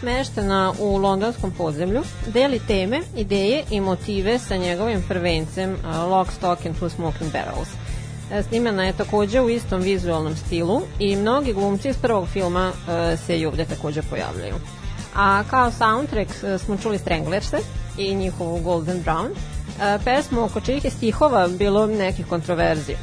Smeštena 0.00 0.72
u 0.78 0.96
londonskom 0.96 1.50
podzemlju, 1.50 2.02
deli 2.26 2.60
teme, 2.66 3.00
ideje 3.16 3.64
i 3.70 3.80
motive 3.80 4.38
sa 4.38 4.56
njegovim 4.56 5.02
prvencem 5.08 5.76
Lock, 6.08 6.32
Stock 6.32 6.66
and 6.66 6.76
Two 6.80 6.88
Smoking 6.88 7.32
Barrels. 7.32 7.68
E, 8.32 8.42
Snimana 8.42 8.84
je 8.84 8.92
takođe 8.92 9.40
u 9.40 9.48
istom 9.48 9.80
vizualnom 9.80 10.36
stilu 10.36 10.82
i 10.98 11.16
mnogi 11.16 11.52
glumci 11.52 11.88
iz 11.88 11.96
prvog 11.96 12.28
filma 12.28 12.68
uh, 12.68 13.18
se 13.26 13.38
i 13.38 13.46
ovde 13.46 13.64
takođe 13.64 14.02
pojavljaju. 14.02 14.54
A 15.14 15.42
kao 15.50 15.70
soundtrack 15.70 16.30
uh, 16.30 16.60
smo 16.60 16.76
čuli 16.76 16.98
Stranglerse 16.98 17.58
i 17.98 18.14
njihovu 18.14 18.60
Golden 18.60 19.04
Brown, 19.04 19.28
pesmu 20.04 20.44
oko 20.44 20.60
čijih 20.60 20.84
je 20.84 20.90
stihova 20.90 21.48
bilo 21.48 21.86
nekih 21.86 22.26
kontroverzija 22.26 22.98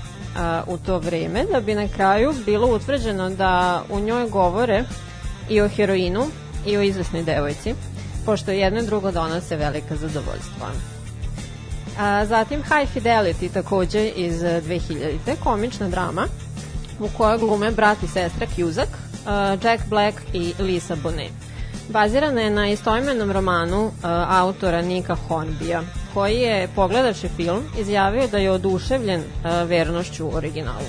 u 0.68 0.78
to 0.78 1.00
vreme, 1.00 1.46
da 1.52 1.62
bi 1.62 1.76
na 1.76 1.88
kraju 1.88 2.34
bilo 2.46 2.76
utvrđeno 2.76 3.30
da 3.30 3.84
u 3.90 4.00
njoj 4.00 4.30
govore 4.30 4.84
i 5.50 5.62
o 5.62 5.68
heroinu 5.68 6.26
i 6.66 6.78
o 6.78 6.82
izvesnoj 6.82 7.24
devojci, 7.24 7.76
pošto 8.26 8.52
jedno 8.52 8.80
i 8.80 8.86
drugo 8.86 9.12
donose 9.12 9.56
velika 9.56 9.96
zadovoljstva. 9.96 10.68
A, 12.00 12.26
zatim 12.26 12.64
High 12.64 12.96
Fidelity 12.96 13.54
takođe 13.54 14.08
iz 14.08 14.42
2000. 14.42 15.18
komična 15.44 15.90
drama 15.90 16.28
u 17.00 17.10
kojoj 17.18 17.38
glume 17.38 17.72
brat 17.72 18.04
i 18.04 18.08
sestra 18.08 18.48
Cusack, 18.56 18.90
uh, 18.90 19.64
Jack 19.64 19.84
Black 19.90 20.18
i 20.34 20.54
Lisa 20.60 20.96
Bonet. 20.96 21.32
Bazirana 21.90 22.42
je 22.42 22.50
na 22.50 22.68
istoimenom 22.70 23.32
romanu 23.32 23.86
uh, 23.86 23.92
autora 24.30 24.82
Nika 24.82 25.16
Hornbija, 25.16 25.82
koji 26.14 26.36
je, 26.36 26.68
pogledači 26.76 27.28
film, 27.28 27.64
izjavio 27.80 28.28
da 28.28 28.38
je 28.38 28.52
oduševljen 28.52 29.22
uh, 29.22 29.70
vernošću 29.70 30.36
originalu. 30.36 30.88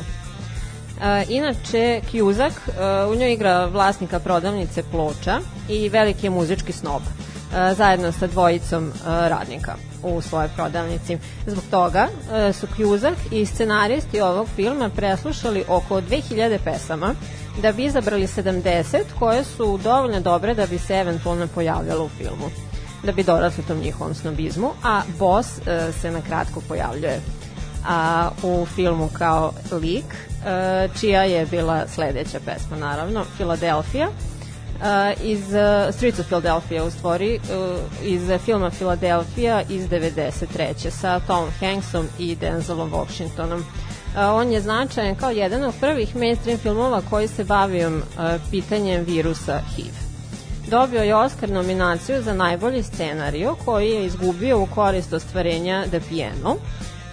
E, 1.01 1.25
inače, 1.29 2.01
Kjuzak, 2.11 2.53
e, 2.53 3.07
u 3.07 3.15
njoj 3.15 3.33
igra 3.33 3.65
vlasnika 3.65 4.21
prodavnice 4.21 4.83
ploča 4.83 5.41
i 5.69 5.89
veliki 5.89 6.27
je 6.27 6.31
muzički 6.31 6.73
snob 6.73 7.03
e, 7.03 7.75
zajedno 7.75 8.13
sa 8.13 8.27
dvojicom 8.27 8.89
e, 8.89 8.93
radnika 9.07 9.75
u 10.07 10.21
svojoj 10.21 10.49
prodavnici. 10.57 11.19
Zbog 11.47 11.65
toga 11.71 12.09
e, 12.33 12.53
su 12.53 12.67
Kjuzak 12.77 13.17
i 13.33 13.47
scenaristi 13.47 14.21
ovog 14.21 14.49
filma 14.57 14.89
preslušali 14.89 15.65
oko 15.69 16.01
2000 16.01 16.59
pesama 16.65 17.15
da 17.63 17.73
bi 17.73 17.85
izabrali 17.85 18.27
70 18.27 18.99
koje 19.19 19.45
su 19.45 19.79
dovoljno 19.85 20.21
dobre 20.21 20.55
da 20.55 20.67
bi 20.67 20.79
se 20.79 20.95
eventualno 20.95 21.47
pojavljalo 21.47 22.05
u 22.05 22.09
filmu 22.09 22.51
da 23.07 23.13
bi 23.13 23.23
dorasli 23.23 23.65
tom 23.65 23.79
njihovom 23.79 24.15
snobizmu, 24.15 24.71
a 24.85 25.03
boss 25.19 25.59
e, 25.67 25.93
se 26.01 26.11
na 26.11 26.21
kratko 26.21 26.61
pojavljuje 26.69 27.21
a, 27.89 28.31
u 28.43 28.67
filmu 28.75 29.09
kao 29.13 29.53
lik, 29.73 30.05
e, 30.47 30.89
čija 31.01 31.23
je 31.23 31.47
bila 31.47 31.89
sledeća 31.89 32.41
pesma, 32.45 32.77
naravno, 32.77 33.25
Philadelphia, 33.37 34.07
e, 34.07 34.36
iz 35.23 35.41
uh, 35.41 35.95
Streets 35.95 36.19
of 36.19 36.27
Philadelphia 36.27 36.85
u 36.85 36.91
stvari 36.91 37.41
uh, 37.43 37.79
iz 38.03 38.31
filma 38.45 38.71
Philadelphia 38.71 39.63
iz 39.69 39.89
93. 39.89 40.91
sa 40.91 41.21
Tom 41.21 41.49
Hanksom 41.61 42.09
i 42.19 42.37
Denzelom 42.37 42.93
Washingtonom. 42.93 43.59
Uh, 43.59 43.65
on 44.17 44.53
je 44.53 44.61
značajan 44.61 45.15
kao 45.15 45.31
jedan 45.31 45.65
od 45.65 45.75
prvih 45.81 46.17
mainstream 46.17 46.59
filmova 46.59 47.03
koji 47.11 47.29
se 47.29 47.45
bavio 47.45 47.89
uh, 47.89 48.03
pitanjem 48.51 49.05
virusa 49.05 49.61
HIV. 49.77 49.93
Dobio 50.71 51.03
je 51.03 51.17
Oscar 51.17 51.51
nominaciju 51.51 52.23
za 52.23 52.35
najbolji 52.35 52.83
scenario 52.83 53.57
koji 53.65 53.91
je 53.91 54.07
izgubio 54.07 54.63
u 54.63 54.67
korist 54.67 55.13
ostvarenja 55.13 55.85
The 55.87 56.01
Piano 56.09 56.57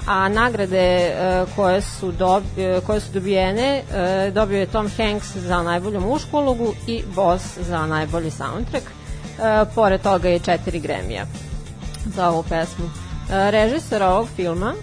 a 0.08 0.30
nagrade 0.30 1.12
uh, 1.14 1.56
koje 1.56 1.82
su 1.82 2.12
dob, 2.12 2.44
uh, 2.44 2.86
koje 2.86 3.00
su 3.00 3.12
dobijene 3.14 3.82
uh, 3.82 4.34
dobio 4.34 4.60
je 4.60 4.66
Tom 4.66 4.90
Hanks 4.98 5.36
za 5.36 5.64
najbolju 5.64 6.02
mušku 6.02 6.38
ulogu 6.38 6.74
i 6.88 7.04
Boss 7.16 7.58
za 7.58 7.86
najbolji 7.86 8.32
soundtrack. 8.32 8.86
Pored 9.76 10.02
toga 10.02 10.30
je 10.30 10.40
četiri 10.40 10.80
Gremija 10.80 11.26
za 12.06 12.30
ovu 12.30 12.44
pesmu. 12.44 12.86
Režisor 13.30 14.04
ovog 14.04 14.28
filma, 14.36 14.74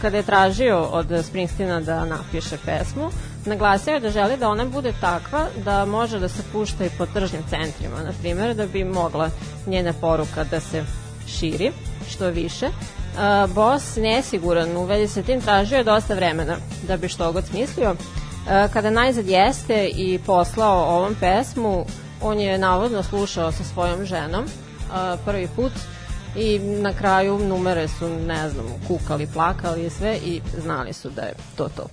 kada 0.00 0.16
je 0.16 0.22
tražio 0.22 0.78
od 0.78 1.06
Springsteena 1.24 1.80
da 1.80 2.04
napiše 2.04 2.56
pesmu, 2.64 3.10
naglasio 3.46 3.92
je 3.94 4.00
da 4.00 4.10
želi 4.10 4.36
da 4.36 4.48
ona 4.48 4.64
bude 4.64 4.92
takva 5.00 5.46
da 5.64 5.84
može 5.84 6.18
da 6.18 6.28
se 6.28 6.42
pušta 6.52 6.84
i 6.84 6.90
po 6.98 7.06
tržnim 7.06 7.42
centrima, 7.50 8.02
na 8.04 8.12
primjer, 8.20 8.54
da 8.54 8.66
bi 8.66 8.84
mogla 8.84 9.30
njena 9.66 9.92
poruka 10.00 10.44
da 10.44 10.60
se 10.60 10.84
širi 11.26 11.72
što 12.10 12.26
više. 12.26 12.68
Uh, 13.14 13.54
boss 13.54 13.96
nesiguran 13.96 14.76
u 14.76 14.84
vezi 14.84 15.14
sa 15.14 15.22
tim 15.22 15.40
tražio 15.40 15.78
je 15.78 15.84
dosta 15.84 16.14
vremena 16.14 16.56
da 16.88 16.96
bi 16.96 17.08
što 17.08 17.32
god 17.32 17.44
smislio. 17.44 17.90
Uh, 17.90 18.72
kada 18.72 18.90
najzad 18.90 19.26
jeste 19.26 19.88
i 19.88 20.18
poslao 20.26 20.96
ovom 20.96 21.14
pesmu, 21.20 21.84
on 22.22 22.40
je 22.40 22.58
navodno 22.58 23.02
slušao 23.02 23.52
sa 23.52 23.64
svojom 23.64 24.04
ženom 24.04 24.44
uh, 24.44 25.20
prvi 25.24 25.48
put 25.56 25.72
i 26.36 26.58
na 26.58 26.92
kraju 26.92 27.38
numere 27.38 27.88
su, 27.88 28.08
ne 28.08 28.50
znam, 28.50 28.66
kukali, 28.88 29.26
plakali 29.26 29.86
i 29.86 29.90
sve 29.90 30.16
i 30.24 30.40
znali 30.62 30.92
su 30.92 31.10
da 31.10 31.22
je 31.22 31.34
to 31.56 31.68
to. 31.68 31.86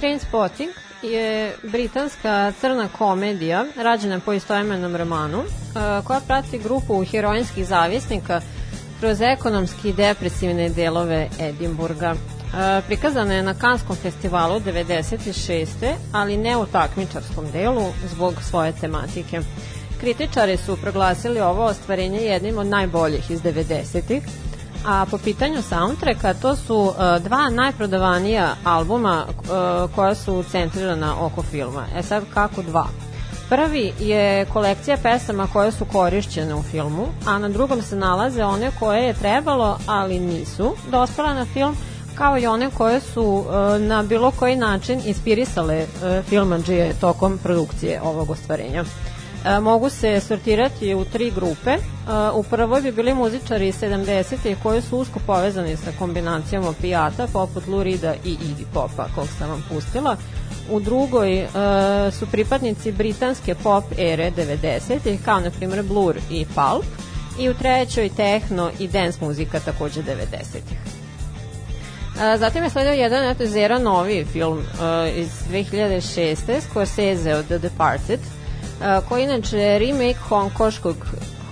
Trainspotting 0.00 0.70
je 1.02 1.56
britanska 1.62 2.52
crna 2.60 2.88
komedija 2.98 3.64
rađena 3.76 4.20
po 4.20 4.32
istoimenom 4.32 4.96
romanu 4.96 5.38
e, 5.38 5.44
koja 6.04 6.20
prati 6.20 6.58
grupu 6.58 7.04
heroinskih 7.04 7.66
zavisnika 7.66 8.40
kroz 9.00 9.20
ekonomski 9.20 9.88
i 9.88 9.92
depresivne 9.92 10.68
delove 10.68 11.28
Edimburga. 11.40 12.14
E, 12.14 12.82
Prikazana 12.86 13.34
je 13.34 13.42
na 13.42 13.54
Kanskom 13.54 13.96
festivalu 13.96 14.60
96. 14.60 15.94
ali 16.12 16.36
ne 16.36 16.56
u 16.56 16.66
takmičarskom 16.66 17.50
delu 17.52 17.86
zbog 18.10 18.34
svoje 18.42 18.72
tematike. 18.72 19.40
Kritičari 20.00 20.56
su 20.56 20.76
proglasili 20.76 21.40
ovo 21.40 21.64
ostvarenje 21.64 22.18
jednim 22.18 22.58
od 22.58 22.66
najboljih 22.66 23.30
iz 23.30 23.42
90-ih, 23.42 24.22
a 24.86 25.06
po 25.10 25.18
pitanju 25.18 25.62
soundtracka 25.62 26.34
to 26.34 26.56
su 26.56 26.76
uh, 26.76 26.94
dva 27.22 27.50
najprodavanija 27.50 28.54
albuma 28.64 29.24
uh, 29.26 29.94
koja 29.94 30.14
su 30.14 30.44
centrirana 30.50 31.24
oko 31.24 31.42
filma. 31.42 31.86
E 31.96 32.02
sad 32.02 32.24
kako 32.34 32.62
dva? 32.62 32.86
Prvi 33.48 33.92
je 34.00 34.44
kolekcija 34.44 34.96
pesama 35.02 35.48
koje 35.52 35.72
su 35.72 35.84
korišćene 35.84 36.54
u 36.54 36.62
filmu, 36.62 37.06
a 37.26 37.38
na 37.38 37.48
drugom 37.48 37.82
se 37.82 37.96
nalaze 37.96 38.44
one 38.44 38.70
koje 38.78 39.02
je 39.02 39.14
trebalo, 39.14 39.78
ali 39.86 40.20
nisu 40.20 40.74
dospela 40.90 41.34
na 41.34 41.44
film, 41.44 41.76
kao 42.14 42.38
i 42.38 42.46
one 42.46 42.70
koje 42.70 43.00
su 43.00 43.22
uh, 43.22 43.80
na 43.80 44.02
bilo 44.02 44.30
koji 44.30 44.56
način 44.56 45.00
inspirisale 45.04 45.82
uh, 45.82 46.24
filmanđije 46.24 46.94
tokom 47.00 47.38
produkcije 47.42 48.02
ovog 48.02 48.30
ostvarenja. 48.30 48.84
E, 49.44 49.60
mogu 49.60 49.90
se 49.90 50.20
sortirati 50.20 50.94
u 50.94 51.04
tri 51.04 51.30
grupe. 51.30 51.70
E, 51.70 51.78
u 52.34 52.42
prvoj 52.42 52.80
bi 52.80 52.92
bili 52.92 53.14
muzičari 53.14 53.68
iz 53.68 53.80
70. 53.80 54.54
koji 54.62 54.82
su 54.82 54.98
usko 54.98 55.20
povezani 55.26 55.76
sa 55.76 55.90
kombinacijom 55.98 56.66
opijata 56.66 57.26
poput 57.32 57.66
Lou 57.66 57.82
Rida 57.82 58.14
i 58.24 58.30
Iggy 58.30 58.64
Popa, 58.74 59.08
kog 59.14 59.28
sam 59.38 59.50
vam 59.50 59.64
pustila. 59.68 60.16
U 60.70 60.80
drugoj 60.80 61.38
e, 61.38 61.46
su 62.10 62.26
pripadnici 62.26 62.92
britanske 62.92 63.54
pop 63.54 63.84
ere 63.98 64.30
90. 64.30 65.18
kao 65.24 65.40
na 65.40 65.50
primjer 65.50 65.82
Blur 65.82 66.16
i 66.30 66.46
Pulp 66.46 66.86
i 67.38 67.50
u 67.50 67.54
trećoj 67.54 68.08
tehno 68.16 68.70
i 68.78 68.88
dance 68.88 69.18
muzika 69.20 69.60
takođe 69.60 70.02
90. 70.02 70.16
A, 72.20 72.38
Zatim 72.38 72.64
je 72.64 72.70
sledio 72.70 72.92
jedan 72.92 73.24
eto, 73.24 73.46
zera 73.46 73.78
novi 73.78 74.24
film 74.24 74.58
uh, 74.58 74.64
iz 75.16 75.28
2006. 75.52 76.60
Scorsese 76.60 77.34
od 77.34 77.44
The 77.44 77.58
Departed, 77.58 78.20
koji 79.08 79.24
inače 79.24 79.78
remake 79.78 80.18
hongkoškog 80.28 80.96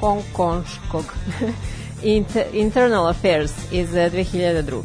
hongkonškog 0.00 1.04
Inter 2.02 2.44
Internal 2.52 3.06
Affairs 3.06 3.52
iz 3.72 3.90
uh, 3.90 3.96
2002. 3.96 4.72
Uh, 4.72 4.84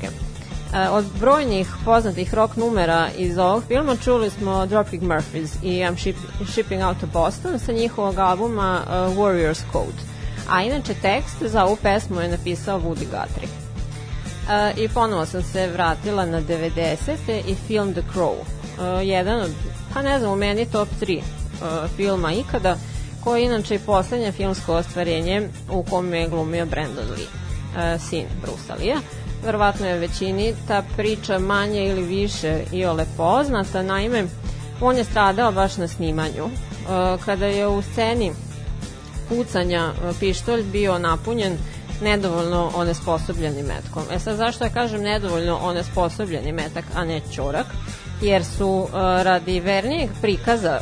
od 0.91 1.05
brojnih 1.19 1.67
poznatih 1.85 2.33
rock 2.33 2.55
numera 2.55 3.09
iz 3.17 3.37
ovog 3.37 3.63
filma 3.67 3.95
čuli 3.95 4.29
smo 4.29 4.65
Dropkick 4.65 5.03
Murphys 5.03 5.49
i 5.63 5.69
I'm 5.69 5.97
ship, 5.97 6.15
Shipping 6.51 6.83
Out 6.83 6.97
to 6.99 7.07
Boston 7.07 7.59
sa 7.59 7.71
njihovog 7.71 8.19
albuma 8.19 8.81
uh, 8.85 9.17
Warrior's 9.17 9.61
Code. 9.71 9.97
A 10.49 10.63
inače 10.63 10.93
tekst 10.93 11.43
za 11.43 11.65
ovu 11.65 11.75
pesmu 11.75 12.21
je 12.21 12.27
napisao 12.27 12.79
Woody 12.79 13.05
Guthrie. 13.05 13.49
Uh, 14.43 14.83
I 14.83 14.89
ponovo 14.89 15.25
sam 15.25 15.43
se 15.43 15.67
vratila 15.67 16.25
na 16.25 16.41
90. 16.41 16.87
i 17.47 17.55
film 17.67 17.93
The 17.93 18.03
Crow. 18.13 18.33
Uh, 18.33 19.07
jedan 19.07 19.41
od, 19.41 19.51
pa 19.93 20.01
ne 20.01 20.19
znam, 20.19 20.31
u 20.31 20.35
meni 20.35 20.65
top 20.65 20.87
3 21.01 21.17
uh, 21.17 21.42
filma 21.95 22.33
ikada, 22.33 22.77
koji 23.23 23.41
je 23.41 23.45
inače 23.45 23.75
i 23.75 23.79
poslednje 23.79 24.31
filmsko 24.31 24.73
ostvarenje 24.73 25.49
u 25.71 25.83
kome 25.83 26.19
je 26.19 26.29
glumio 26.29 26.65
Brandon 26.65 27.05
Lee, 27.05 27.27
uh, 27.95 28.01
sin 28.01 28.25
Brusa 28.41 28.75
Lee-a. 28.79 28.99
Verovatno 29.45 29.87
je 29.87 29.99
većini 29.99 30.53
ta 30.67 30.83
priča 30.97 31.39
manje 31.39 31.85
ili 31.85 32.03
više 32.03 32.63
i 32.71 32.85
ole 32.85 33.05
poznata, 33.17 33.83
naime, 33.83 34.25
on 34.81 34.97
je 34.97 35.03
stradao 35.03 35.51
baš 35.51 35.77
na 35.77 35.87
snimanju. 35.87 36.45
Uh, 36.45 37.23
kada 37.25 37.45
je 37.45 37.67
u 37.67 37.81
sceni 37.81 38.31
pucanja 39.29 39.91
pištolj 40.19 40.63
bio 40.63 40.99
napunjen 40.99 41.57
nedovoljno 42.01 42.71
onesposobljeni 42.75 43.63
metkom. 43.63 44.03
E 44.11 44.19
sad 44.19 44.37
zašto 44.37 44.63
ja 44.63 44.69
kažem 44.69 45.01
nedovoljno 45.01 45.57
onesposobljeni 45.57 46.51
metak, 46.51 46.85
a 46.95 47.05
ne 47.05 47.21
čorak? 47.35 47.65
Jer 48.21 48.45
su 48.45 48.87
radi 49.23 49.59
vernijeg 49.59 50.09
prikaza 50.21 50.79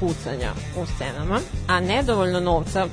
pucanja 0.00 0.52
u 0.76 0.86
scenama, 0.86 1.40
a 1.68 1.80
nedovoljno 1.80 2.40
novca 2.40 2.86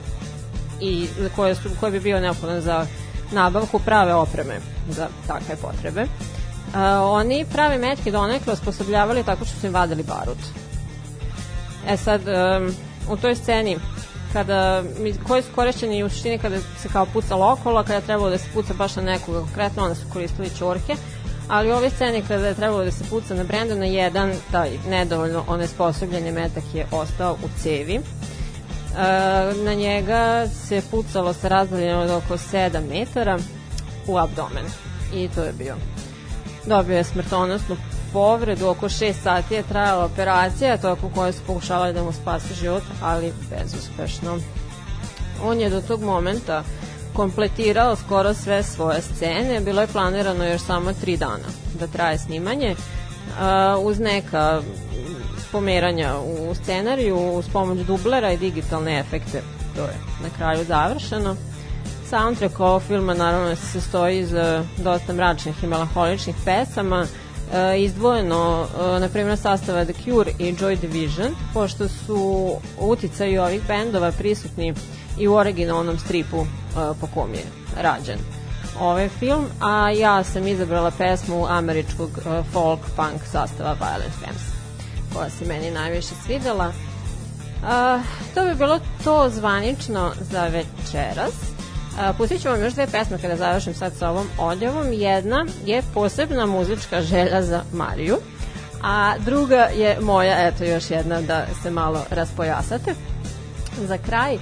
i 0.82 1.08
koje, 1.36 1.56
su, 1.56 1.70
koje 1.80 1.92
bi 1.92 2.00
bio 2.00 2.20
neophodan 2.20 2.62
za 2.62 2.86
nabavku 3.32 3.80
prave 3.80 4.14
opreme 4.14 4.60
za 4.90 5.08
takve 5.28 5.56
potrebe. 5.56 6.02
Uh, 6.02 6.78
oni 7.02 7.46
prave 7.54 7.78
metke 7.78 8.12
donekle 8.12 8.54
osposobljavali 8.54 9.24
tako 9.24 9.46
što 9.46 9.60
su 9.60 9.68
im 9.68 9.74
vadili 9.74 10.04
barut. 10.04 10.38
E 11.88 11.98
sad, 11.98 12.22
um, 12.22 12.76
u 13.10 13.18
toj 13.18 13.36
sceni 13.36 13.78
kada, 14.34 14.84
koji 15.28 15.42
su 15.42 15.50
korišćeni 15.56 16.04
u 16.04 16.10
suštini 16.10 16.38
kada 16.40 16.58
se 16.60 16.90
kao 16.94 17.06
pucalo 17.06 17.52
okolo, 17.52 17.84
kada 17.84 18.02
trebalo 18.02 18.30
da 18.30 18.38
se 18.38 18.50
puca 18.54 18.74
baš 18.74 18.96
na 18.96 19.02
nekoga 19.02 19.40
konkretno, 19.40 19.84
onda 19.84 19.96
su 19.96 20.06
koristili 20.14 20.50
čorke, 20.58 20.96
ali 21.48 21.72
u 21.72 21.76
ove 21.76 21.90
scene 21.90 22.22
kada 22.28 22.48
je 22.48 22.54
trebalo 22.54 22.84
da 22.86 22.92
se 22.92 23.04
puca 23.10 23.34
na 23.34 23.44
Brandona, 23.44 23.86
jedan 23.86 24.34
taj 24.52 24.70
nedovoljno 24.90 25.44
onesposobljeni 25.48 26.32
metak 26.32 26.64
je 26.74 26.86
ostao 26.92 27.34
u 27.34 27.48
cevi. 27.62 27.96
E, 27.96 28.02
na 29.64 29.74
njega 29.74 30.48
se 30.48 30.82
pucalo 30.92 31.34
sa 31.34 31.48
razdaljenom 31.48 32.02
od 32.04 32.10
oko 32.10 32.38
7 32.38 32.90
metara 32.90 33.40
u 34.08 34.18
abdomen 34.18 34.66
i 35.14 35.30
to 35.36 35.44
je 35.44 35.54
bio 35.54 35.76
dobio 36.66 36.98
je 36.98 37.04
smrtonosnu 37.04 37.78
povredu, 38.14 38.68
oko 38.68 38.90
6 38.90 39.14
sati 39.24 39.54
je 39.54 39.64
trajala 39.64 40.06
operacija, 40.06 40.78
toku 40.78 41.12
koje 41.16 41.34
su 41.34 41.42
pokušavali 41.48 41.94
da 41.94 42.04
mu 42.04 42.12
spase 42.12 42.54
život, 42.54 42.84
ali 43.02 43.34
bezuspešno. 43.50 44.38
On 45.44 45.60
je 45.60 45.70
do 45.70 45.82
tog 45.82 46.02
momenta 46.02 46.64
kompletirao 47.14 47.96
skoro 47.96 48.34
sve 48.34 48.64
svoje 48.64 49.02
scene, 49.02 49.62
bilo 49.62 49.82
je 49.82 49.88
planirano 49.88 50.46
još 50.46 50.62
samo 50.62 50.92
3 50.92 51.18
dana 51.18 51.48
da 51.80 51.88
traje 51.88 52.18
snimanje, 52.18 52.76
uh, 52.76 53.86
uz 53.86 54.00
neka 54.00 54.62
pomeranja 55.52 56.16
u 56.20 56.56
scenariju, 56.56 57.18
uz 57.18 57.50
pomoć 57.54 57.80
dublera 57.80 58.32
i 58.32 58.38
digitalne 58.38 59.00
efekte. 59.00 59.42
To 59.76 59.82
je 59.82 59.98
na 60.24 60.30
kraju 60.38 60.66
završeno. 60.66 61.36
Soundtrack 62.10 62.60
ovog 62.60 62.82
filma 62.82 63.14
naravno 63.14 63.56
se 63.56 63.66
sastoji 63.66 64.20
iz 64.20 64.30
dosta 64.78 65.14
mračnih 65.14 65.64
i 65.64 65.68
melanholičnih 65.68 66.36
pesama, 66.46 67.06
e, 67.54 67.82
izdvojeno, 67.82 68.66
e, 68.66 69.00
na 69.00 69.10
primjer, 69.10 69.38
sastava 69.38 69.86
The 69.86 69.94
Cure 69.94 70.32
i 70.40 70.54
Joy 70.54 70.80
Division, 70.80 71.36
pošto 71.54 71.88
su 71.88 72.52
uticaji 72.80 73.38
ovih 73.38 73.62
bendova 73.68 74.12
prisutni 74.12 74.74
i 75.18 75.28
u 75.28 75.34
originalnom 75.34 76.00
stripu 76.00 76.38
e, 76.38 76.46
po 77.02 77.08
kom 77.14 77.34
je 77.34 77.44
rađen 77.82 78.20
ovaj 78.80 79.10
film, 79.10 79.46
a 79.62 79.90
ja 79.90 80.24
sam 80.24 80.48
izabrala 80.48 80.92
pesmu 80.92 81.46
američkog 81.48 82.10
e, 82.10 82.44
folk 82.54 82.80
punk 82.96 83.22
sastava 83.32 83.74
Violent 83.74 84.14
Femmes, 84.20 84.42
koja 85.14 85.30
se 85.30 85.46
meni 85.46 85.72
najviše 85.72 86.14
svidela. 86.26 86.72
Uh, 87.62 88.02
to 88.34 88.46
bi 88.46 88.56
bilo 88.56 88.80
to 89.04 89.30
zvanično 89.30 90.12
za 90.32 90.44
večeras. 90.44 91.34
Uh, 91.34 92.18
pustit 92.18 92.42
ću 92.42 92.50
vam 92.50 92.62
još 92.62 92.74
dve 92.74 92.88
pesme 92.88 93.18
kada 93.22 93.36
završim 93.36 93.74
sad 93.74 93.94
sa 93.96 94.10
ovom 94.10 94.28
odjavom. 94.38 94.94
Jedna 94.94 95.46
je 95.66 95.82
posebna 95.94 96.46
muzička 96.46 97.02
želja 97.02 97.42
za 97.42 97.64
Mariju, 97.74 98.18
a 98.84 99.14
druga 99.20 99.56
je 99.76 99.98
moja, 100.02 100.48
eto 100.48 100.64
još 100.64 100.92
jedna 100.92 101.22
da 101.22 101.46
se 101.64 101.72
malo 101.72 102.06
raspojasate. 102.10 102.94
Za 103.88 103.98
kraj, 103.98 104.38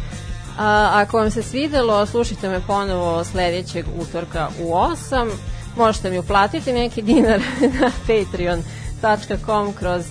a, 0.60 0.90
ako 0.94 1.18
vam 1.18 1.32
se 1.32 1.44
svidelo, 1.44 2.06
slušajte 2.06 2.50
me 2.50 2.62
ponovo 2.68 3.24
sledećeg 3.24 3.86
utorka 4.00 4.50
u 4.62 4.74
8. 4.74 5.32
Možete 5.78 6.10
mi 6.10 6.20
uplatiti 6.20 6.74
neki 6.74 7.02
dinar 7.02 7.40
na 7.82 7.92
patreon.com 8.08 9.74
kroz 9.74 10.06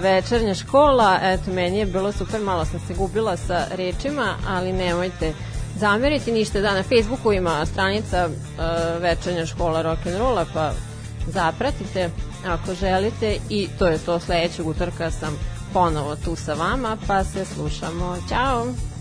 večernja 0.00 0.54
škola. 0.54 1.18
Eto, 1.22 1.50
meni 1.50 1.78
je 1.78 1.86
bilo 1.86 2.12
super, 2.12 2.40
malo 2.40 2.64
sam 2.64 2.80
se 2.80 2.94
gubila 2.94 3.36
sa 3.36 3.66
rečima, 3.70 4.34
ali 4.48 4.72
nemojte 4.72 5.32
zameriti 5.76 6.32
ništa. 6.32 6.60
Da, 6.60 6.74
na 6.74 6.82
Facebooku 6.82 7.32
ima 7.32 7.66
stranica 7.66 8.28
uh, 8.28 9.02
večernja 9.02 9.46
škola 9.46 9.82
rock'n'rolla, 9.82 10.44
pa 10.54 10.72
zapratite 11.26 12.10
ako 12.46 12.74
želite 12.74 13.36
i 13.50 13.68
to 13.78 13.86
je 13.86 13.98
to 13.98 14.20
sledećeg 14.20 14.66
utorka 14.66 15.10
sam 15.10 15.38
ponovo 15.72 16.16
tu 16.16 16.36
sa 16.36 16.54
vama, 16.54 16.96
pa 17.06 17.24
se 17.24 17.44
slušamo. 17.44 18.16
Ćao! 18.28 18.91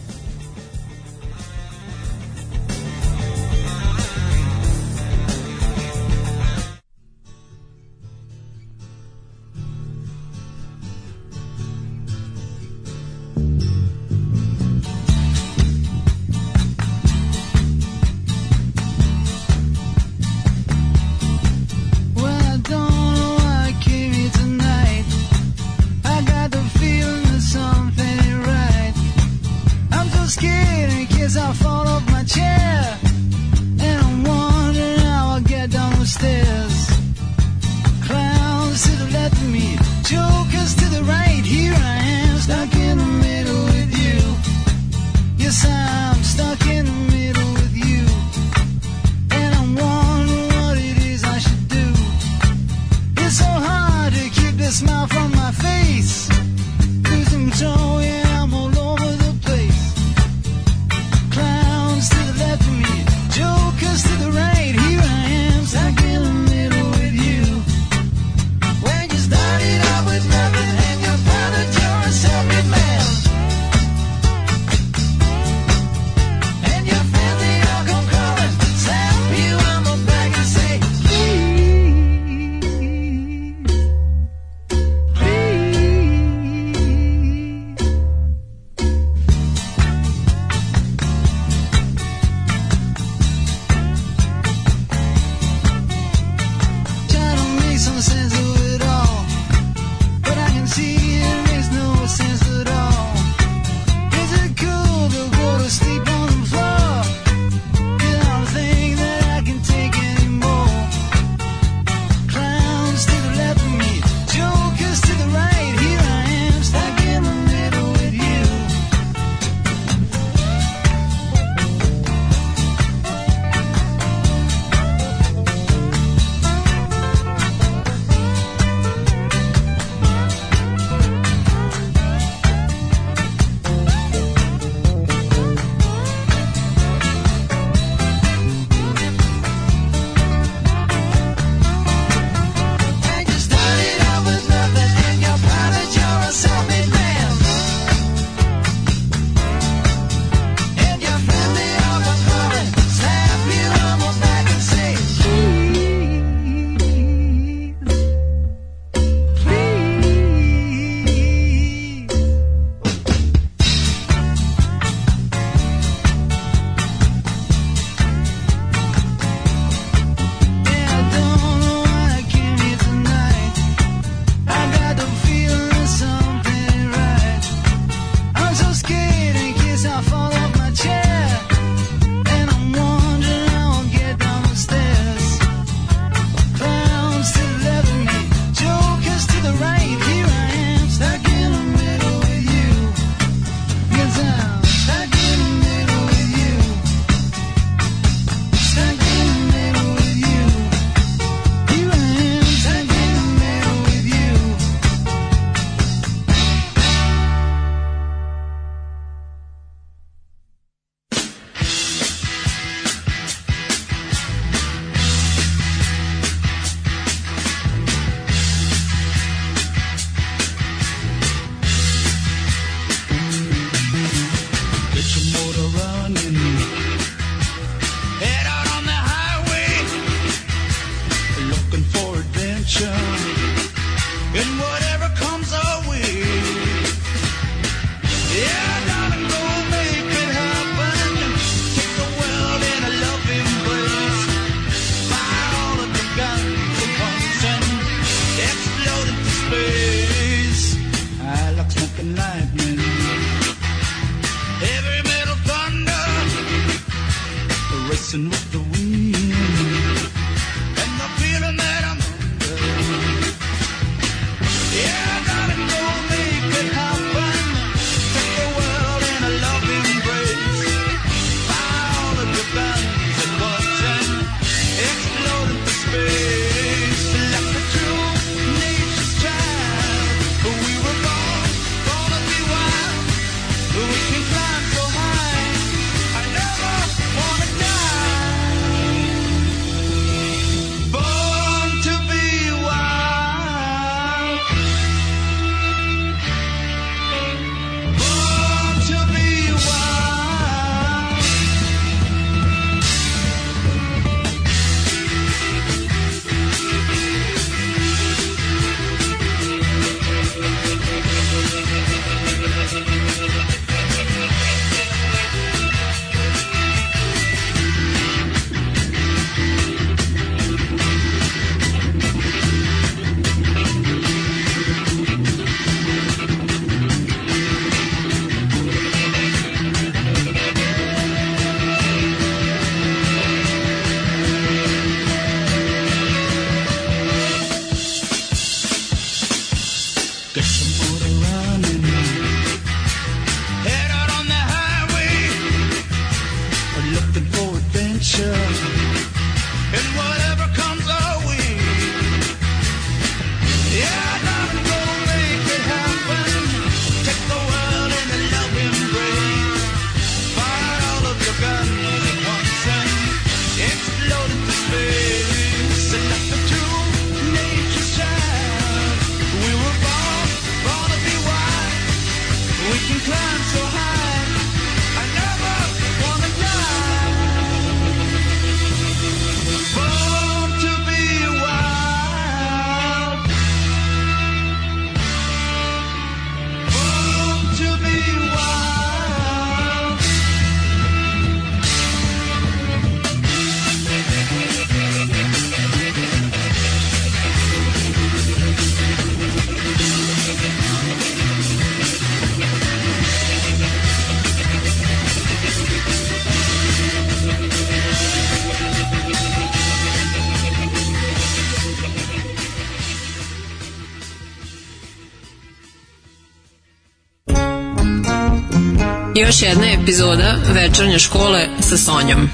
Još 419.31 419.41
jedna 419.41 419.71
epizoda 419.81 420.35
večernje 420.53 420.99
škole 420.99 421.47
sa 421.59 421.77
Sonjom. 421.77 422.29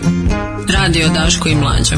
Radio 0.70 1.08
Daško 1.10 1.50
i 1.50 1.56
Mlađa. 1.56 1.96